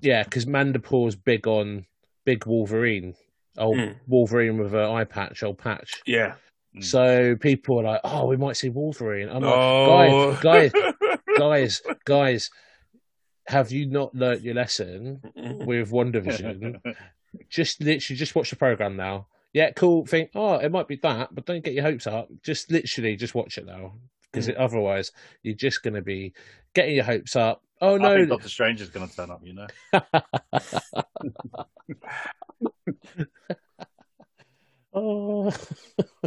[0.00, 1.86] yeah, because Madripoor's big on
[2.24, 3.14] big Wolverine,
[3.58, 3.96] old Mm.
[4.06, 6.02] Wolverine with an eye patch, old patch.
[6.06, 6.34] Yeah.
[6.76, 6.84] Mm.
[6.84, 10.72] So people are like, "Oh, we might see Wolverine." I'm like, Oh, guys,
[11.38, 12.50] guys, guys,
[13.46, 16.80] have you not learnt your lesson with WandaVision?
[17.48, 19.26] just literally, just watch the program now.
[19.52, 20.06] Yeah, cool.
[20.06, 22.28] Think, oh, it might be that, but don't get your hopes up.
[22.42, 23.94] Just literally, just watch it now,
[24.32, 24.54] because Mm.
[24.58, 25.12] otherwise,
[25.42, 26.32] you're just going to be
[26.74, 27.62] getting your hopes up.
[27.80, 29.40] Oh I no, think Doctor Strange is going to turn up.
[29.42, 29.66] You know,
[34.92, 35.52] oh,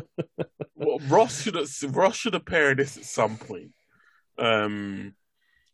[0.75, 3.71] well, Ross should have Ross should have paired this at some point,
[4.37, 5.13] um,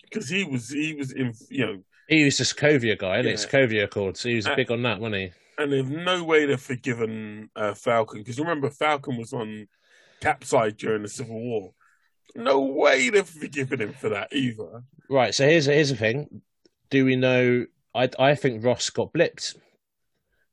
[0.04, 3.34] because he was he was in you know, he was the Sokovia guy, and Yeah.
[3.34, 4.20] it's Sokovia Accords.
[4.20, 5.32] So he was Uh, big on that, wasn't he?
[5.58, 9.68] and there's no way they've forgiven uh, Falcon because remember Falcon was on
[10.22, 11.74] capside during the Civil War.
[12.36, 14.84] No way they've forgiven him for that either.
[15.10, 15.34] Right.
[15.34, 16.42] So here's here's the thing.
[16.90, 17.66] Do we know?
[17.94, 19.56] I I think Ross got blipped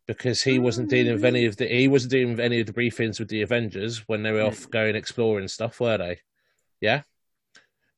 [0.06, 2.72] because he wasn't dealing with any of the he wasn't dealing with any of the
[2.72, 6.20] briefings with the Avengers when they were off going exploring stuff, were they?
[6.80, 7.02] Yeah.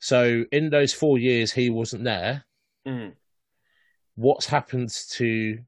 [0.00, 2.44] So in those four years he wasn't there.
[2.86, 3.12] Mm.
[4.14, 5.58] What's happened to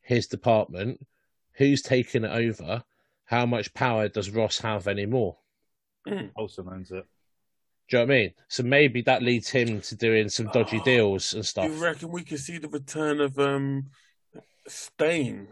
[0.00, 1.04] his department?
[1.54, 2.84] Who's taken it over?
[3.26, 5.36] How much power does Ross have anymore?
[6.36, 7.06] Olsen owns it.
[7.90, 8.30] Do you know what I mean?
[8.48, 11.66] So maybe that leads him to doing some dodgy Oh, deals and stuff.
[11.66, 13.86] you reckon we could see the return of um
[14.66, 15.48] Stane?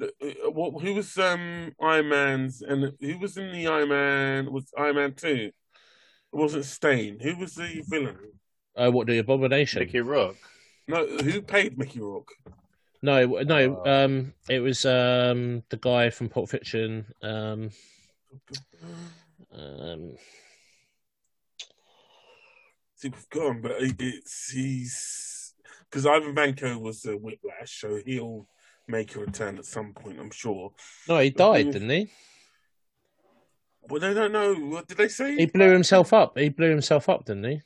[0.00, 0.06] Uh,
[0.50, 0.82] What?
[0.82, 4.52] Who was um Iron Man's and who was in the Iron Man?
[4.52, 5.50] Was Iron Man two?
[6.32, 7.18] It wasn't Stane.
[7.20, 8.16] Who was the villain?
[8.76, 9.80] Uh, what the abomination?
[9.80, 10.36] Mickey Rourke.
[10.86, 12.28] No, who paid Mickey Rourke?
[13.02, 13.82] No, no.
[13.84, 14.04] Oh.
[14.04, 17.06] Um, it was um the guy from Pulp Fiction.
[17.22, 17.70] Um,
[19.52, 20.12] um,
[23.00, 25.54] See, we've gone, but it- it's he's
[25.88, 28.46] because Ivan Vanko was a Whiplash, so he'll
[28.86, 30.74] make a return at some point, I'm sure.
[31.08, 32.10] no, he died, didn't he?
[33.88, 34.54] Well, they don't know.
[34.54, 35.34] What did they say?
[35.34, 36.36] He blew himself up.
[36.38, 37.62] He blew himself up, didn't he?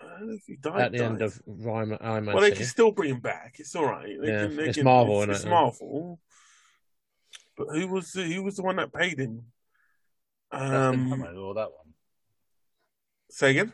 [0.00, 0.80] I don't know if he died.
[0.80, 2.34] At the end of Ryan, Iron Man.
[2.36, 3.56] Well, they can still bring him back.
[3.58, 4.16] It's all right.
[4.20, 5.34] They Yeah, can, they it's can- Marvel, It's, innit?
[5.36, 6.20] it's Marvel.
[7.56, 9.46] But who was the, who was the one that paid him?
[10.52, 11.92] Justin Um, Hammer or that one.
[13.30, 13.72] say again.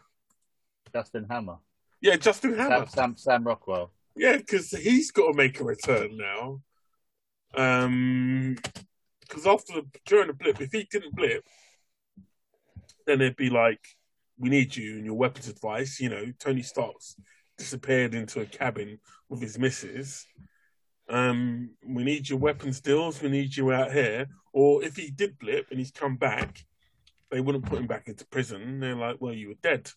[0.93, 1.57] Justin Hammer.
[2.01, 2.87] Yeah, Justin Hammer.
[2.87, 3.93] Sam, Sam, Sam Rockwell.
[4.17, 6.61] Yeah, because he's got to make a return now.
[7.55, 8.57] Um,
[9.21, 11.45] because after the during the blip, if he didn't blip,
[13.07, 13.81] then it'd be like,
[14.39, 16.01] we need you and your weapons advice.
[16.01, 17.17] You know, Tony Stark's
[17.57, 20.27] disappeared into a cabin with his missus.
[21.09, 23.23] Um, we need your weapons deals.
[23.23, 24.27] We need you out here.
[24.53, 26.65] Or if he did blip and he's come back,
[27.31, 28.81] they wouldn't put him back into prison.
[28.81, 29.91] They're like, well, you were dead.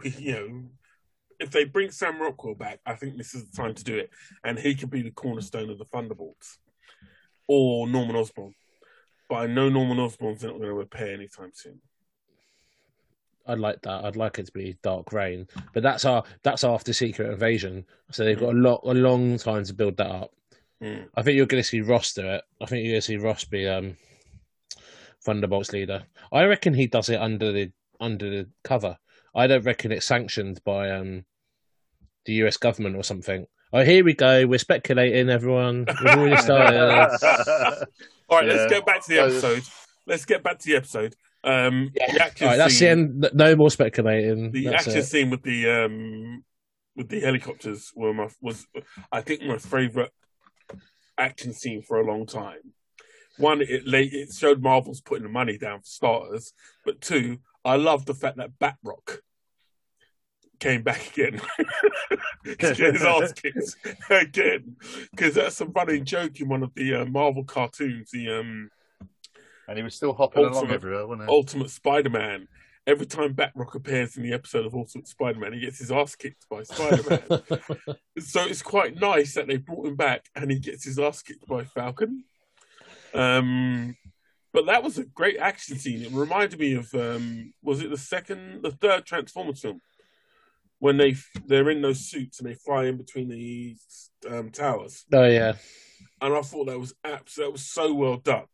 [0.18, 0.62] you know,
[1.40, 4.10] if they bring Sam Rockwell back, I think this is the time to do it,
[4.44, 6.58] and he could be the cornerstone of the Thunderbolts,
[7.48, 8.54] or Norman Osborn.
[9.28, 11.80] But I know Norman Osborn's not going to repair anytime soon.
[13.46, 14.04] I'd like that.
[14.04, 17.84] I'd like it to be Dark Reign, but that's our that's after Secret Invasion.
[18.10, 20.32] So they've got a lot a long time to build that up.
[20.80, 21.08] Mm.
[21.14, 22.42] I think you're going to see Ross do it.
[22.60, 23.96] I think you're going to see Ross be um,
[25.22, 26.04] Thunderbolts leader.
[26.32, 28.98] I reckon he does it under the under the cover.
[29.34, 31.24] I don't reckon it's sanctioned by um,
[32.26, 33.46] the US government or something.
[33.72, 34.46] Oh, here we go.
[34.46, 35.86] We're speculating, everyone.
[36.04, 36.78] We've already started.
[38.28, 38.68] All right, let's Yeah.
[38.68, 39.62] get back to the episode.
[40.06, 41.14] Let's get back to the episode.
[41.44, 43.30] Um, the All action right, that's the end.
[43.32, 44.52] No more speculating.
[44.52, 45.04] the That's action it.
[45.04, 46.44] scene with the um,
[46.94, 48.66] with the helicopters were my was
[49.10, 50.10] I think my favorite
[51.18, 52.60] action scene for a long time.
[53.38, 56.52] One, it it showed Marvel's putting the money down for starters,
[56.84, 59.20] but two, I love the fact that Batroc
[60.58, 61.40] came back again.
[62.44, 63.76] get his ass kicked
[64.10, 64.76] again
[65.10, 68.70] because that's a running joke in one of the uh, Marvel cartoons, the um,
[69.68, 71.34] and he was still hopping along Ultimate- everywhere, wasn't he?
[71.34, 72.48] Ultimate Spider-Man.
[72.84, 76.48] Every time Batroc appears in the episode of Ultimate Spider-Man, he gets his ass kicked
[76.48, 77.22] by Spider-Man.
[78.18, 81.46] so it's quite nice that they brought him back and he gets his ass kicked
[81.46, 82.24] by Falcon.
[83.14, 83.96] Um,
[84.52, 86.02] but that was a great action scene.
[86.02, 89.80] It reminded me of um, was it the second, the third Transformers film
[90.78, 91.14] when they
[91.46, 95.52] they're in those suits and they fly in between these um, towers, oh yeah.
[96.20, 98.44] and I thought that was abs- that was so well done.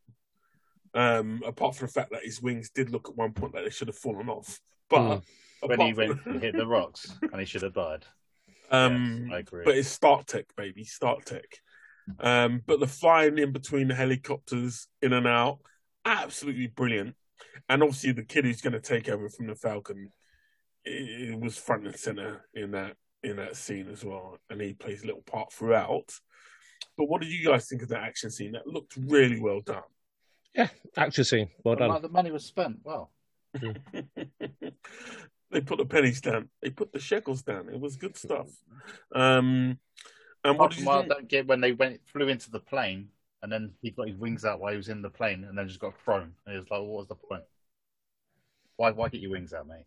[0.95, 3.71] Um, apart from the fact that his wings did look at one point like they
[3.71, 5.21] should have fallen off, but
[5.63, 5.69] Mm.
[5.69, 8.05] when he went from- to hit the rocks and he should have died.
[8.71, 9.65] Um, Yes, I agree.
[9.65, 11.45] But it's Stark Tech, baby, Stark Tech.
[12.21, 15.59] Um, but the flying in between the helicopters, in and out,
[16.09, 17.15] absolutely brilliant.
[17.69, 20.13] And obviously, the kid who's going to take over from the Falcon,
[20.85, 24.75] it, it was front and center in that in that scene as well, and he
[24.75, 26.13] plays a little part throughout.
[26.97, 28.53] But what did you guys think of that action scene?
[28.53, 29.83] That looked really well done.
[30.55, 31.49] Yeah, action scene.
[31.65, 31.91] Well done.
[31.91, 33.11] like, the money was spent well.
[35.51, 36.49] they put the pennies down.
[36.63, 37.69] They put the shekels down.
[37.69, 38.49] It was good stuff.
[39.15, 39.79] Um,
[40.45, 41.13] and what Apart did you what I think?
[41.13, 43.09] don't get when they went flew into the plane
[43.43, 45.69] and then he got his wings out while he was in the plane and then
[45.69, 46.33] just got thrown.
[46.47, 47.45] And he was like, "What was the point?
[48.77, 49.87] Why why get your wings out, mate?"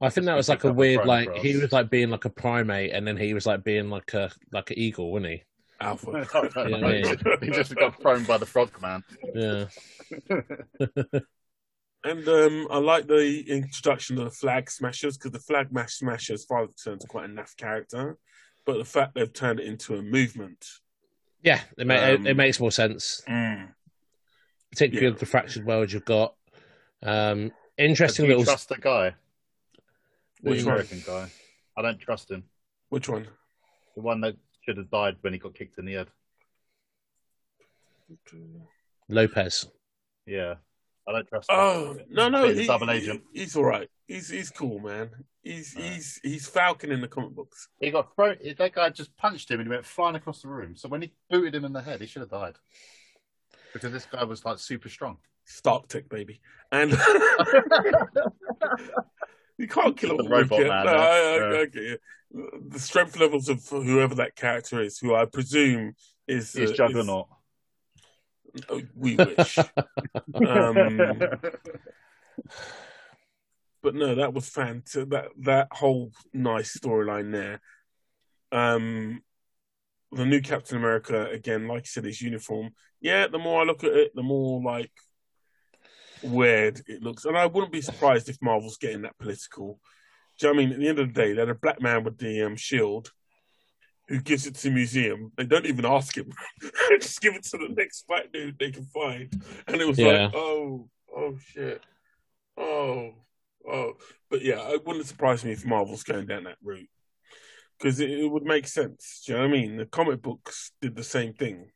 [0.00, 1.42] I think that was like a weird, like cross.
[1.42, 4.30] he was like being like a primate, and then he was like being like a
[4.52, 5.42] like an eagle, wasn't he?
[5.80, 6.26] Alpha.
[6.68, 9.02] Yeah, he just got thrown by the frog man.
[9.34, 9.66] Yeah.
[12.04, 16.40] And um, I like the introduction of the Flag Smashers because the Flag Mash Smashers,
[16.40, 18.18] as far as concerned, quite a naff character.
[18.66, 20.66] But the fact they've turned it into a movement.
[21.42, 23.20] Yeah, it, ma- Um, it, it makes more sense,
[24.70, 25.10] particularly Yeah.
[25.10, 26.34] with the fractured world you've got.
[27.02, 28.44] Um, Do interesting you little.
[28.44, 29.14] trust the guy,
[30.42, 30.74] the Which one?
[30.74, 31.28] American guy?
[31.76, 32.44] I don't trust him.
[32.90, 33.26] Which one?
[33.96, 36.08] The one that should have died when he got kicked in the head.
[39.08, 39.66] Lopez.
[40.26, 40.54] Yeah,
[41.08, 41.56] I don't trust him.
[41.58, 43.22] Oh no, no, He's a he- double agent.
[43.32, 43.88] he- he's all right.
[44.12, 45.08] He's he's cool, man.
[45.42, 47.68] He's he's he's Falcon in the comic books.
[47.80, 48.36] He got thrown.
[48.58, 50.76] That guy just punched him and he went flying across the room.
[50.76, 52.56] So when he booted him in the head, he should have died
[53.72, 55.16] because this guy was like super strong.
[55.46, 56.42] Stark Tech, baby.
[56.70, 56.92] And
[59.56, 60.92] you can't kill a robot man, No.
[60.92, 61.94] I, I, Yeah.
[62.34, 62.44] I.
[62.68, 65.94] The strength levels of whoever that character is, who I presume
[66.28, 67.28] is, He's uh, Juggernaut.
[68.54, 69.58] is- oh, we wish.
[70.46, 71.30] um,
[73.82, 75.10] but no, that was fantastic.
[75.10, 77.60] That that whole nice storyline there.
[78.52, 79.22] Um,
[80.12, 82.70] the new Captain America again, like I said, his uniform.
[83.00, 84.92] Yeah, the more I look at it, the more like
[86.22, 89.80] weird it looks, and I wouldn't be surprised if Marvel's getting that political.
[90.38, 90.72] Do you know what I mean?
[90.74, 93.10] At the end of the day, they had a black man with the um, shield
[94.08, 95.32] who gives it to the museum.
[95.36, 96.30] They don't even ask him;
[96.60, 99.32] They just give it to the next black dude they can find,
[99.66, 100.24] and it was Yeah.
[100.26, 101.82] like, oh, oh shit,
[102.56, 103.14] oh,
[103.68, 103.92] oh.
[104.30, 106.88] But yeah, it wouldn't surprise me if Marvel's going down that route
[107.78, 109.22] because it, it would make sense.
[109.26, 109.76] Do you know what I mean?
[109.76, 111.70] The comic books did the same thing.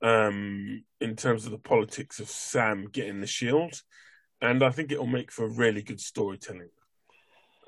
[0.00, 3.82] Um, in terms of the politics of Sam getting the shield,
[4.40, 6.70] and I think it'll make for a really good storytelling.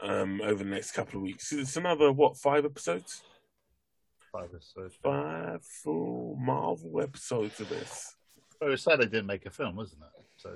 [0.01, 3.23] Um, over the next couple of weeks, it's another what five episodes,
[4.33, 4.97] Five episodes.
[5.03, 8.15] five full Marvel episodes of this.
[8.61, 10.25] Well, it was sad they didn't make a film, wasn't it?
[10.37, 10.51] So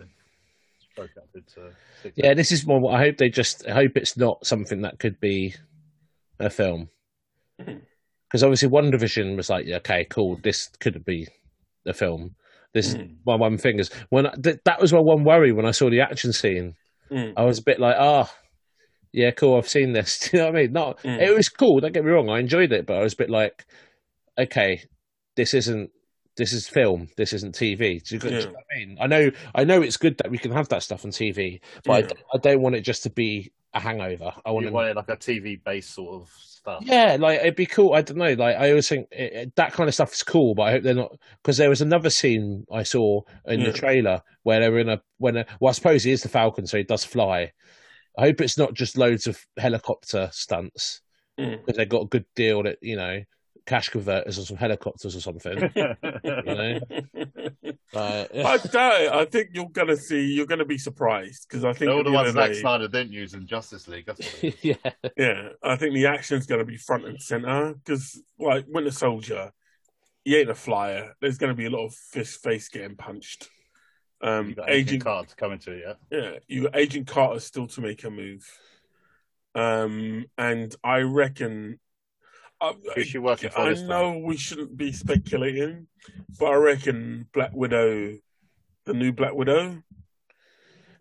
[0.96, 1.72] it's broke up into
[2.02, 2.14] six.
[2.16, 2.92] Yeah, this is more.
[2.92, 3.66] I hope they just.
[3.66, 5.54] I hope it's not something that could be
[6.38, 6.88] a film.
[7.58, 10.38] Because obviously, WandaVision was like, yeah, okay, cool.
[10.42, 11.28] This could be
[11.86, 12.34] a film.
[12.72, 13.16] This is Mhm.
[13.24, 15.88] my one thing is when I, th- that was my one worry when I saw
[15.90, 16.74] the action scene.
[17.10, 17.34] Mm.
[17.36, 18.28] I was a bit like, oh,
[19.12, 19.56] yeah, cool.
[19.56, 20.18] I've seen this.
[20.30, 20.72] Do you know what I mean?
[20.72, 20.98] Not.
[21.04, 21.20] Mm.
[21.20, 21.78] It was cool.
[21.78, 22.28] Don't get me wrong.
[22.28, 23.64] I enjoyed it, but I was a bit like,
[24.36, 24.82] okay,
[25.36, 25.90] this isn't.
[26.36, 27.08] This is film.
[27.16, 28.02] This isn't TV.
[28.02, 28.98] Do you, do you know what I mean?
[29.00, 29.30] I know.
[29.54, 32.06] I know it's good that we can have that stuff on TV, but I Yeah.
[32.08, 34.32] d- I, don't want it just to be a hangover.
[34.44, 34.74] I want You to.
[34.74, 36.82] wanted like a TV based sort of stuff.
[36.84, 37.92] Yeah, like it'd be cool.
[37.94, 38.32] I don't know.
[38.32, 40.82] Like I always think it, it- that kind of stuff is cool, but I hope
[40.82, 43.66] they're not because there was another scene I saw in Yeah.
[43.66, 46.28] the trailer where they were in a when a, well, I suppose he is the
[46.28, 47.52] Falcon, so he does fly.
[48.18, 51.00] I hope it's not just loads of helicopter stunts
[51.38, 51.58] Mm.
[51.64, 53.22] because they got a good deal that you know
[53.66, 55.70] cash converters or some helicopters or something.
[55.74, 55.96] you
[56.44, 56.80] know,
[57.94, 59.12] uh, I doubt it.
[59.12, 60.20] I think you're gonna see.
[60.34, 62.88] You're gonna be surprised because I think All the the ones of Zack day- Snyder
[62.88, 64.06] didn't use in Justice League.
[64.06, 64.74] That's what yeah,
[65.16, 69.52] Yeah, I think the action's going to be front and center because, like, Winter Soldier,
[70.24, 71.14] he ain't a flyer.
[71.20, 73.48] There's going to be a lot of fist face getting punched.
[74.20, 76.18] Um, Agent Agent, Cards coming to it, yeah.
[76.18, 78.46] yeah, you got Agent Carter still to make a move.
[79.54, 81.78] Um, and I reckon.
[82.60, 83.88] I, Who's she working for I this time?
[83.88, 85.86] know we shouldn't be speculating,
[86.38, 88.18] but I reckon Black Widow,
[88.84, 89.82] the new Black Widow.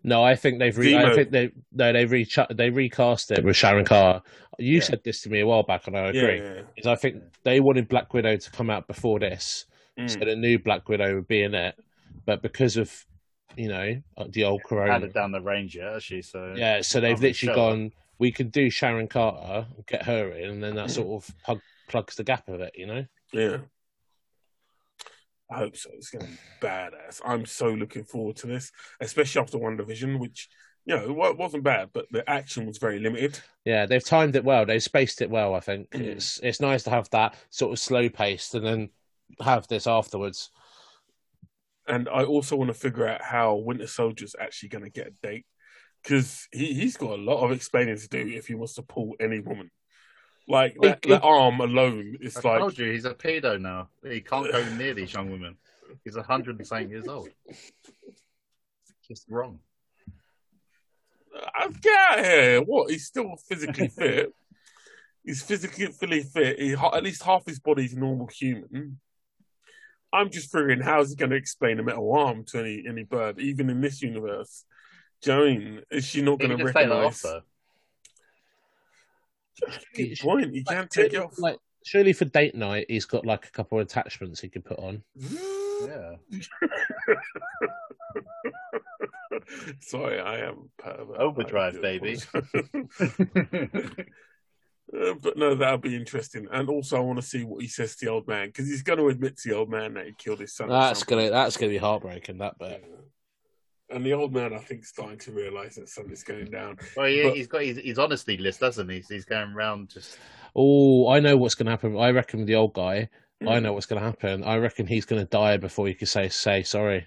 [0.02, 3.56] no, I think they've re- I think they no they re- they recast it with
[3.56, 4.22] Sharon Carr.
[4.58, 4.80] You Yeah.
[4.82, 6.38] said this to me a while back, and I agree.
[6.40, 9.66] Yeah, is I think they wanted Black Widow to come out before this,
[9.98, 10.10] Mm.
[10.10, 11.76] so the new Black Widow would be in it.
[12.26, 12.92] But because of
[13.56, 16.22] you know the old Had Corona, it down the range, yeah, actually.
[16.22, 17.54] So yeah, so they've Oh, literally Michelle.
[17.70, 17.92] gone.
[18.18, 22.14] We could do Sharon Carter, get her in, and then that sort of plug, plugs
[22.16, 22.72] the gap of it.
[22.76, 23.58] You know, Yeah.
[25.50, 25.90] I hope so.
[25.94, 27.20] It's going to be badass.
[27.24, 30.48] I'm so looking forward to this, especially after WandaVision, which,
[30.86, 33.38] you know, it wasn't bad, but the action was very limited.
[33.64, 34.64] yeah, they've timed it well.
[34.64, 35.54] They've spaced it well.
[35.54, 36.00] I think Mm.
[36.00, 38.90] it's it's nice to have that sort of slow paced, and then
[39.40, 40.50] have this afterwards.
[41.86, 45.12] And I also want to figure out how Winter Soldier's actually going to get a
[45.26, 45.46] date
[46.04, 49.14] because he, he's got a lot of explaining to do if he wants to pull
[49.18, 49.70] any woman.
[50.46, 53.88] Like that, that arm alone is I like, told you he's a pedo now.
[54.06, 55.56] He can't go near these young women.
[56.04, 57.30] He's a hundred and something years old.
[59.08, 59.60] Just wrong.
[61.34, 62.60] I get out of here.
[62.60, 62.90] What?
[62.90, 64.34] He's still physically fit.
[65.24, 66.60] He's physically fully fit.
[66.60, 69.00] He, at least half his body's normal human.
[70.12, 73.40] I'm just figuring how's he going to explain a metal arm to any any bird,
[73.40, 74.64] even in this universe.
[75.24, 75.82] Do you know what I mean?
[75.90, 77.22] Is she not going to just take that off recognize?
[77.22, 77.42] though.
[79.94, 80.54] Good point.
[80.54, 81.38] He can't take it off.
[81.38, 84.78] Like surely for date night, he's got like a couple of attachments he could put
[84.78, 85.02] on.
[85.86, 86.16] Yeah.
[89.80, 91.16] Sorry, I am a pervert.
[91.18, 92.18] Overdrive, I baby.
[94.94, 96.46] Uh, but no, that'll be interesting.
[96.52, 98.82] And also, I want to see what he says to the old man because he's
[98.82, 100.68] going to admit to the old man that he killed his son.
[100.68, 102.38] That's gonna that's gonna be heartbreaking.
[102.38, 102.84] That bit.
[103.90, 106.78] And the old man, I think, is starting to realise that something's going down.
[106.96, 109.02] well, yeah, But- he's got his, his honesty list, doesn't he?
[109.08, 110.18] He's going around just.
[110.56, 111.96] Oh, I know what's gonna happen.
[111.98, 113.08] I reckon the old guy,
[113.42, 113.62] I Mm.
[113.62, 114.42] know what's gonna happen.
[114.44, 117.06] I reckon he's gonna die before he can say say sorry,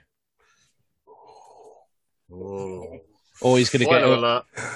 [2.32, 3.00] Oh.
[3.42, 4.04] or he's gonna get,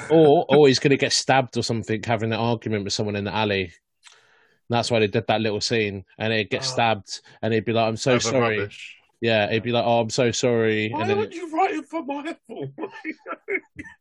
[0.10, 3.34] or or he's gonna get stabbed or something, having an argument with someone in the
[3.36, 3.64] alley.
[3.64, 6.66] And that's why they did that little scene, and he'd get Oh.
[6.66, 8.96] stabbed, and he'd be like, "I'm so Over sorry." rubbish.
[9.22, 12.04] Yeah, he'd be like, "Oh, I'm so sorry," Why and then aren't you writing for
[12.04, 12.36] Marvel?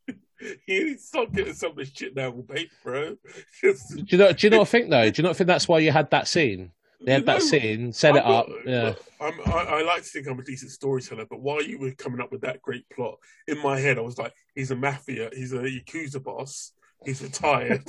[0.08, 3.16] you need to start getting some of this shit now, paper, bro.
[3.62, 5.10] Do you not do you not think though?
[5.10, 6.72] Do you not think that's why you had that scene?
[7.02, 8.48] They had You that scene, set it I'm up.
[8.50, 8.92] not- Yeah,
[9.22, 12.20] I'm, I, I like to think I'm a decent storyteller, but while you were coming
[12.20, 13.16] up with that great plot,
[13.48, 16.72] in my head, I was like, he's a mafia, he's a Yakuza boss,
[17.04, 17.86] he's retired,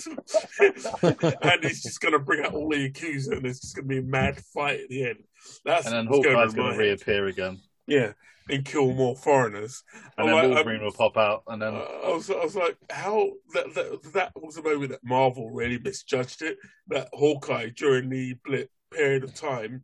[0.59, 3.89] and he's just going to bring out all the Yakuza, and there's just going to
[3.89, 5.23] be a mad fight at the end.
[5.65, 7.59] That's And then Hawkeye's going to reappear again.
[7.87, 8.13] Yeah,
[8.49, 9.83] and kill more foreigners.
[10.17, 11.43] And I'm then like, Wolverine will pop out.
[11.47, 14.91] And then uh, I was, I was like, how that, that that was a moment
[14.91, 16.57] that Marvel really misjudged it.
[16.87, 19.83] That Hawkeye during the blip period of time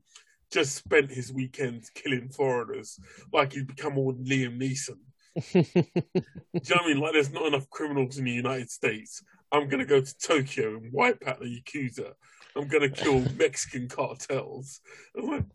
[0.51, 2.99] just spent his weekends killing foreigners,
[3.34, 4.97] like he'd become all Liam Neeson.
[5.38, 6.99] Do you know what I mean?
[6.99, 9.23] Like, there's not enough criminals in the United States.
[9.51, 12.13] I'm gonna go to Tokyo and wipe out the Yakuza.
[12.55, 14.81] I'm gonna kill Mexican cartels.
[15.15, 15.45] I'm like,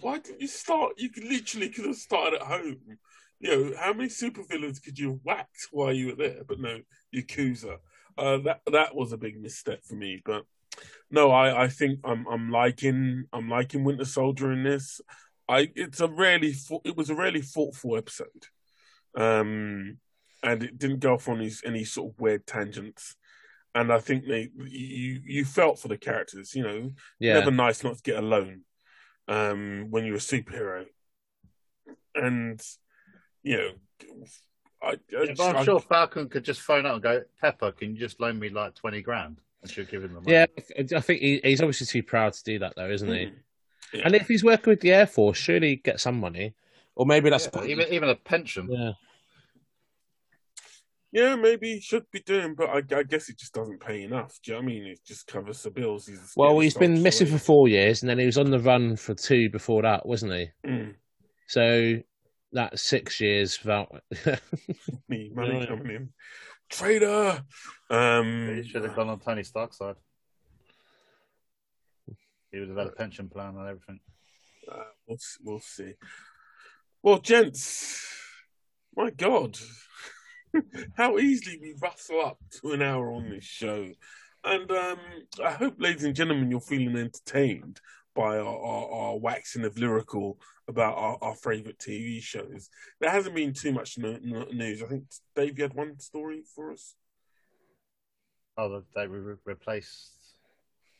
[0.00, 0.94] why didn't you start?
[0.98, 2.98] You could literally could have started at home.
[3.40, 6.42] You know, how many supervillains could you have whacked while you were there?
[6.46, 6.80] But no,
[7.14, 7.78] Yakuza.
[8.18, 10.20] Uh, that that was a big misstep for me.
[10.24, 10.44] But
[11.10, 15.00] no, I, I think I'm I'm liking I'm liking Winter Soldier in this.
[15.48, 16.54] I it's a really
[16.84, 18.46] it was a really thoughtful episode,
[19.14, 19.98] um,
[20.42, 23.16] and it didn't go off on these any sort of weird tangents.
[23.74, 26.54] And I think they you you felt for the characters.
[26.54, 27.34] You know, yeah.
[27.34, 28.62] never nice not to get alone
[29.28, 30.84] um, when you're a superhero.
[32.14, 32.60] And
[33.42, 33.70] you know,
[34.82, 37.94] I, I, yeah, I'm I- sure Falcon could just phone up and go, Pepper, can
[37.94, 39.40] you just loan me like 20 grand?
[39.62, 40.32] And she'll give him the money.
[40.32, 40.46] Yeah,
[40.96, 43.26] I think he, he's obviously too proud to do that, though, isn't he?
[43.26, 43.32] Mm.
[43.94, 44.02] Yeah.
[44.06, 46.54] And if he's working with the Air Force, surely he'd get some money,
[46.94, 48.68] or maybe that's Yeah, even, even a pension.
[48.70, 48.92] yeah.
[51.14, 54.38] Yeah, maybe he should be doing, but I, I guess it just doesn't pay enough.
[54.42, 54.86] Do you know what I mean?
[54.86, 56.06] It just covers the bills.
[56.06, 58.58] He's Well, he's been sold missing for four years, and then he was on the
[58.58, 60.48] run for two before that, wasn't he?
[60.66, 60.94] Mm.
[61.48, 61.98] So
[62.50, 64.02] that's six years without.
[65.08, 65.68] Me, money Right.
[65.68, 66.12] coming in.
[66.70, 67.44] Trader.
[67.90, 69.96] Um, He should have gone on Tony Stark's side.
[72.50, 74.00] He would have had a pension plan and everything.
[74.70, 75.92] Uh, we'll, we'll see.
[77.04, 78.06] Well, gents,
[78.96, 79.58] my God,
[80.96, 83.90] how easily we rustle up to an hour on this show.
[84.44, 84.98] And um,
[85.44, 87.80] I hope, ladies and gentlemen, you're feeling entertained
[88.14, 90.38] by our, our, our waxing of lyrical
[90.68, 92.68] about our, our favourite TV shows.
[93.00, 94.80] There hasn't been too much no, no, news.
[94.80, 96.94] I think, Dave, you had one story for us?
[98.56, 100.12] Oh, they- re- replaced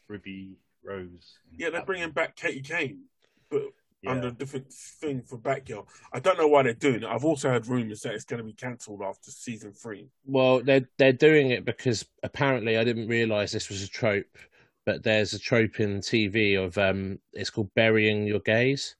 [0.09, 1.39] Ruby Rose.
[1.53, 3.05] Yeah, they're bringing back Katie Kane,
[3.51, 3.63] but
[4.03, 4.11] Yeah.
[4.11, 5.87] under a different thing for Batgirl.
[6.13, 7.09] I don't know why they're doing it.
[7.09, 10.09] I've also heard rumours that it's going to be cancelled after season three.
[10.25, 14.37] well, they're they're doing it because apparently I didn't realize this was a trope,
[14.85, 18.97] but there's a trope in TV of um, it's called burying your gays,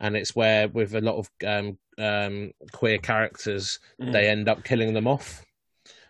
[0.00, 4.12] and it's where with a lot of um, um, queer characters Mm.
[4.12, 5.44] they end up killing them off.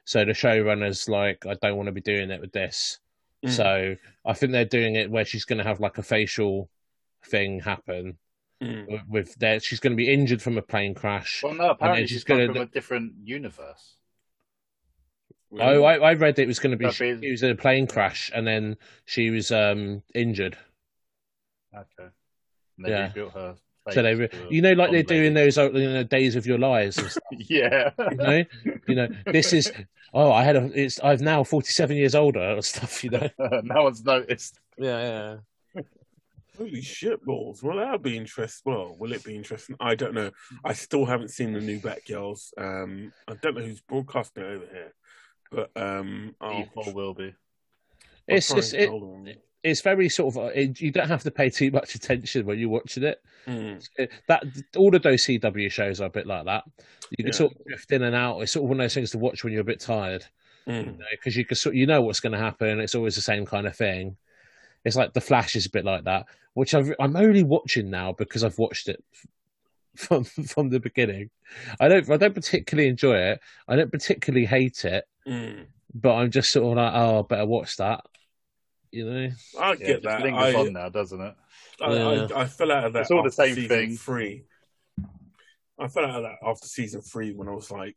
[0.06, 3.00] So the showrunners like, I don't want to be doing it with this.
[3.44, 3.50] Mm.
[3.50, 6.70] So I think they're doing it where she's going to have like a facial
[7.26, 8.16] thing happen
[8.62, 8.86] Mm.
[8.90, 9.62] with, with that.
[9.64, 11.40] She's going to be injured from a plane crash.
[11.42, 13.94] Well, no, apparently she's she's gone gonna- from a different universe.
[15.58, 17.56] Oh, I, I read it was going to be That'd be- she was in a
[17.56, 20.56] plane crash and then she was um injured.
[21.74, 22.10] Okay.
[22.78, 23.06] They Yeah.
[23.08, 23.56] rebuilt her.
[23.92, 26.36] So they, re- you know, like they blonde do in those uh, you know, days
[26.36, 26.98] of your lives.
[26.98, 27.90] And stuff, Yeah.
[28.10, 28.44] you know,
[28.86, 29.72] you know, this is.
[30.14, 30.70] Oh, I had a.
[30.80, 31.00] It's.
[31.02, 33.02] I'm now 47 years older or stuff.
[33.02, 33.28] You know.
[33.64, 34.60] no one's noticed.
[34.78, 35.36] Yeah, yeah.
[36.60, 37.62] Holy shit balls.
[37.62, 38.70] Well, that'll be interesting.
[38.72, 39.76] Well, will it be interesting?
[39.80, 40.30] I don't know.
[40.62, 42.52] I still haven't seen the new Batgirls.
[42.58, 44.94] Um, I don't know who's broadcasting it over here,
[45.50, 47.24] but um, I'll, will be.
[48.28, 49.34] I'll It's just it, get hold of them.
[49.62, 50.42] it's very sort of.
[50.42, 53.22] uh, It, you don't have to pay too much attention when you're watching it.
[53.46, 53.82] Mm.
[54.28, 54.44] That
[54.76, 56.64] all of those CW shows are a bit like that.
[57.10, 57.32] You can Yeah.
[57.32, 58.40] sort of drift in and out.
[58.40, 60.26] It's sort of one of those things to watch when you're a bit tired.
[60.68, 60.98] Mm.
[61.10, 62.80] because you can sort you know what's going to happen.
[62.80, 64.16] It's always the same kind of thing.
[64.84, 68.12] It's like the Flash is a bit like that, which I've, I'm only watching now
[68.12, 69.02] because I've watched it
[69.96, 71.30] from from the beginning.
[71.78, 73.40] I don't I don't particularly enjoy it.
[73.68, 75.66] I don't particularly hate it, Mm.
[75.94, 78.00] but I'm just sort of like, oh, I better watch that.
[78.90, 79.30] You know?
[79.60, 80.10] I Yeah, get it that.
[80.12, 81.34] just lingers I, on now, doesn't it?
[81.82, 82.26] I, Yeah.
[82.34, 83.00] I, I fell out of that.
[83.02, 83.96] It's all the same thing.
[83.96, 84.44] Three.
[85.78, 87.96] I fell out of that after season three when I was like,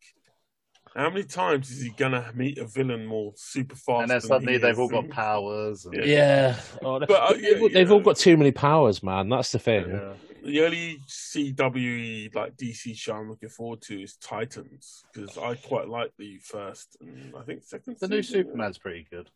[0.95, 4.27] "How many times is he gonna meet a villain more super fast?" And then than
[4.27, 4.79] suddenly he they've is?
[4.79, 5.85] all got powers.
[5.85, 6.05] And, Yeah.
[6.05, 6.59] Yeah.
[6.83, 9.29] Oh, But, uh, they've, yeah, they've all got too many powers, man.
[9.29, 9.89] That's the thing.
[9.89, 10.13] Yeah.
[10.43, 15.87] The only CW like DC show I'm looking forward to is Titans because I quite
[15.87, 17.97] like the first and I think second.
[17.99, 18.43] The new season.
[18.45, 19.29] Superman's pretty good.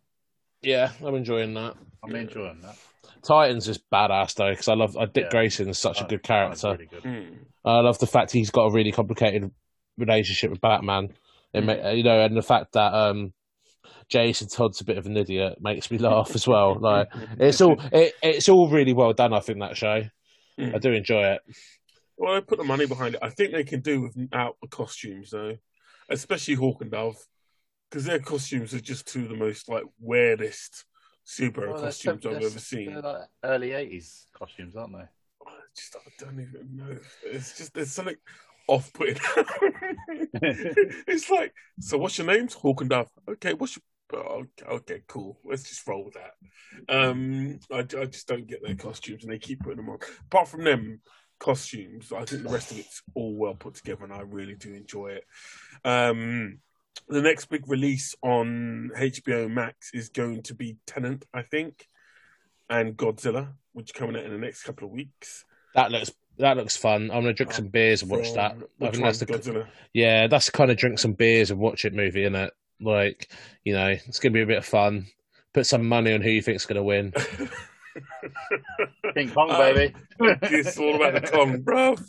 [0.62, 1.76] Yeah, I'm enjoying that.
[2.03, 2.76] I'm enjoying that.
[3.24, 5.30] Titans is badass though because I love uh, Dick Yeah.
[5.30, 6.72] Grayson is such a good character.
[6.72, 7.03] really good.
[7.03, 7.34] Hmm.
[7.64, 9.49] I love the fact he's got a really complicated
[9.97, 11.14] relationship with Batman.
[11.54, 13.34] It ma- you know, and the fact that um,
[14.10, 16.76] Jason Todd's a bit of an idiot makes me laugh as well.
[16.80, 19.34] Like it's all it, it's all really well done.
[19.34, 20.04] I think that show.
[20.60, 20.76] Mm.
[20.76, 21.41] I do enjoy it.
[22.18, 23.22] Well, I put the money behind it.
[23.24, 25.58] I think they can do without the costumes though,
[26.10, 27.18] especially Hawk and Dove,
[27.89, 30.86] because their costumes are just two of the most like weirdest
[31.26, 32.93] superhero Well, they're so- costumes I've ever seen.
[32.93, 35.00] They're like early '80s costumes, aren't they?
[35.45, 36.98] I just I don't even know.
[37.26, 38.16] It's just there's something
[38.68, 39.18] off-putting.
[41.07, 42.53] it's like, so what's your names?
[42.53, 43.09] Hawk and Dove.
[43.30, 45.39] Okay, what's your oh, okay, okay, cool.
[45.43, 46.93] Let's just roll with that.
[46.93, 49.99] Um, I, I just don't get their costumes, and they keep putting them on.
[50.26, 51.01] Apart from them
[51.39, 54.74] costumes, I think the rest of it's all well put together, and I really do
[54.74, 55.24] enjoy it.
[55.84, 56.59] Um,
[57.07, 61.88] the next big release on HBO Max is going to be Tenet, I think,
[62.70, 65.45] and Godzilla, which are coming out in the next couple of weeks.
[65.76, 67.04] That looks that looks fun.
[67.12, 68.56] I'm gonna drink some beers and watch that.
[68.82, 69.68] I think that's the Godzilla?
[69.94, 72.54] yeah, that's the kind of drink some beers and watch it movie, isn't it?
[72.80, 73.30] Like
[73.64, 75.08] you know, it's gonna be a bit of fun.
[75.54, 77.14] Put some money on who you think's gonna win.
[79.16, 79.96] King Kong, Uh, baby.
[80.20, 82.04] it's all about the con, bruv.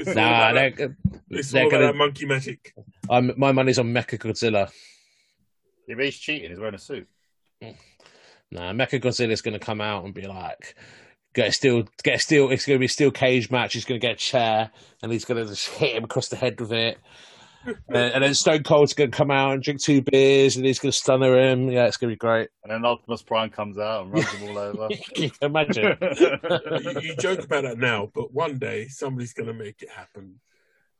[0.00, 0.96] It's all Nah, about, that, they're,
[1.30, 2.74] it's they're all about gonna- that monkey magic.
[3.08, 4.70] I'm, my money's on Mecha Godzilla.
[5.86, 7.06] if he's cheating, he's wearing a suit.
[8.50, 10.74] Nah, Mecha Godzilla's going to come out and be like,
[11.34, 12.50] get a steel, get a steel.
[12.50, 13.72] It's going to be a steel cage match.
[13.74, 14.70] He's going to get a chair
[15.02, 16.98] and he's going to just hit him across the head with it.
[17.66, 20.78] and, and then Stone Cold's going to come out and drink two beers and he's
[20.78, 21.70] going to stunner him.
[21.70, 22.48] Yeah, it's going to be great.
[22.64, 24.88] And then Optimus Prime comes out and runs them all over.
[25.16, 25.96] You imagine?
[26.18, 30.40] you, you joke about that now, but one day somebody's going to make it happen.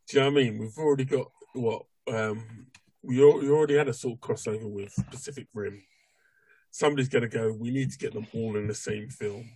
[0.08, 0.58] Do you know what I mean?
[0.58, 2.66] We've already got what um,
[3.02, 5.82] we, al- we already had a sort of crossover with Pacific Rim.
[6.70, 7.52] Somebody's going to go.
[7.52, 9.50] We need to get them all in the same film.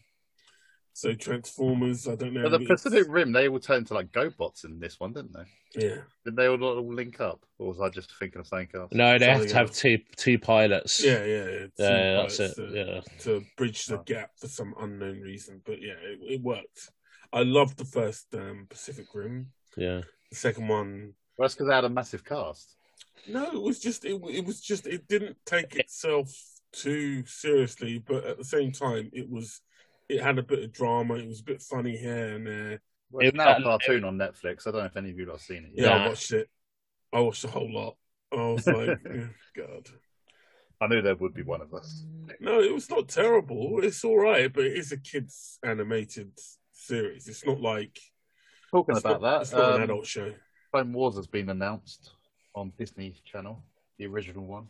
[0.97, 2.45] So Transformers, I don't know.
[2.49, 5.35] But the if- Pacific Rim, they all turned into like GoBots in this one, didn't
[5.35, 5.45] they?
[5.89, 5.97] yeah.
[6.25, 8.91] Did they all, all link up, or was I just thinking of something else?
[8.93, 11.05] No, they have Something to have two two pilots.
[11.05, 11.67] Yeah, yeah, yeah.
[11.77, 12.55] Yeah, Two that's it.
[12.57, 13.01] to- Yeah.
[13.25, 15.61] to bridge the gap for some unknown reason.
[15.67, 16.91] But yeah, it, it worked.
[17.31, 19.49] I loved the first um, Pacific Rim.
[19.77, 20.01] Yeah.
[20.31, 22.75] The second one, Well, that's because they had a massive cast.
[23.29, 26.33] no, it was just it, it was just it didn't take itself
[26.73, 29.61] too seriously, but at the same time, it was
[30.09, 31.15] it had a bit of drama.
[31.15, 32.81] It was a bit funny here and there.
[33.11, 34.67] Well, it's It- now a cartoon on Netflix.
[34.67, 35.91] I don't know if any of you have seen it Yeah, yet.
[35.97, 36.05] Yeah.
[36.05, 36.51] I watched it.
[37.13, 37.97] I watched a whole lot.
[38.33, 38.99] I was like,
[39.57, 39.89] God.
[40.81, 42.05] I knew there would be one of us.
[42.41, 43.83] No, it was not terrible.
[43.83, 46.33] It's all right, but it is a kids animated
[46.73, 47.29] series.
[47.29, 47.99] It's not like
[48.71, 50.35] Talking about not, that, It's not an um, adult show.
[50.73, 52.11] Clone Wars has been announced
[52.55, 53.63] on Disney Channel,
[53.99, 54.67] the original one.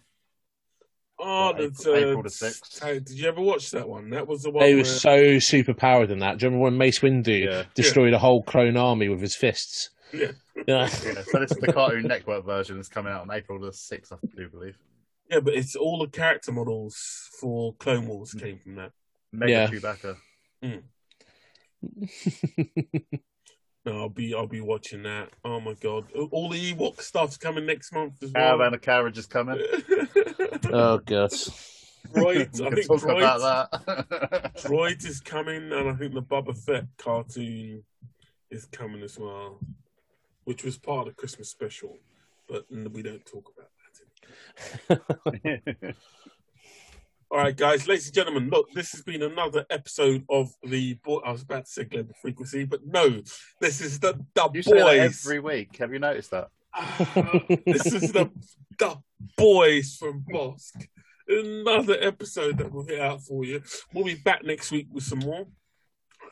[1.18, 2.82] Oh, April- that's uh, April the 6th.
[2.82, 4.10] uh, Did you ever watch that one?
[4.10, 4.62] That was the one.
[4.64, 6.38] They where, were so super powered in that.
[6.38, 7.62] Do you remember when Mace Windu Yeah.
[7.74, 9.90] destroyed a whole clone army with his fists?
[10.12, 10.32] Yeah.
[10.66, 10.88] Yeah.
[11.04, 14.10] Yeah, so this is the Cartoon Network version that's coming out on April the 6th,
[14.12, 14.76] I do believe.
[15.30, 18.92] yeah, but it's all the character models for Clone Wars came from that.
[19.32, 19.66] Mega Yeah.
[19.68, 20.16] Chewbacca.
[23.86, 25.30] No, I'll be I'll be watching that.
[25.44, 26.06] Oh my god!
[26.32, 28.56] All the Ewok stuff's coming next month as well.
[28.56, 29.60] Caravan of Courage is coming.
[30.72, 31.30] oh god.
[32.12, 34.54] Droid, I think talk Droid, about that.
[34.56, 37.84] Droid is coming, and I think the Boba Fett cartoon
[38.50, 39.60] is coming as well,
[40.44, 41.96] which was part of the Christmas special,
[42.48, 43.70] but we don't talk about
[44.88, 45.94] that.
[47.28, 50.96] All right, guys, ladies and gentlemen, look, this has been another episode of the.
[51.24, 53.20] I was about to say Global Frequency, but no,
[53.60, 55.26] this is the the you say that boys.
[55.26, 55.76] every week.
[55.78, 56.50] Have you noticed that?
[57.66, 58.30] this is the
[58.78, 58.96] the
[59.36, 60.86] boys from Bossk.
[61.28, 63.60] Another episode that we'll hit out for you.
[63.92, 65.48] We'll be back next week with some more.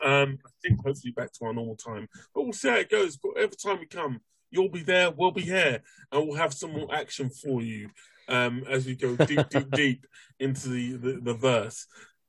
[0.05, 3.17] Um, I think hopefully back to our normal time, but we'll see how it goes.
[3.17, 4.21] But every time we come,
[4.53, 7.91] you'll be there, we'll be here, and we'll have some more action for you
[8.29, 10.07] um, as we go deep, deep, deep
[10.39, 11.87] into the, the, the verse.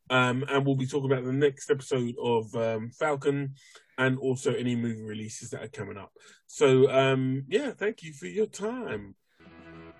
[0.10, 3.56] Um, and we'll be talking about the next episode of um, Falcon
[3.98, 6.12] and also any movie releases that are coming up.
[6.48, 9.16] So, um, yeah, thank you for your time.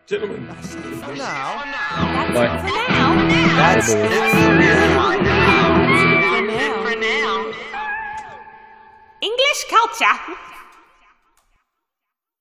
[0.06, 3.28] Gentlemen, For now, For now.
[3.56, 5.56] that's it for now.
[6.84, 7.52] For now.
[9.22, 10.55] English culture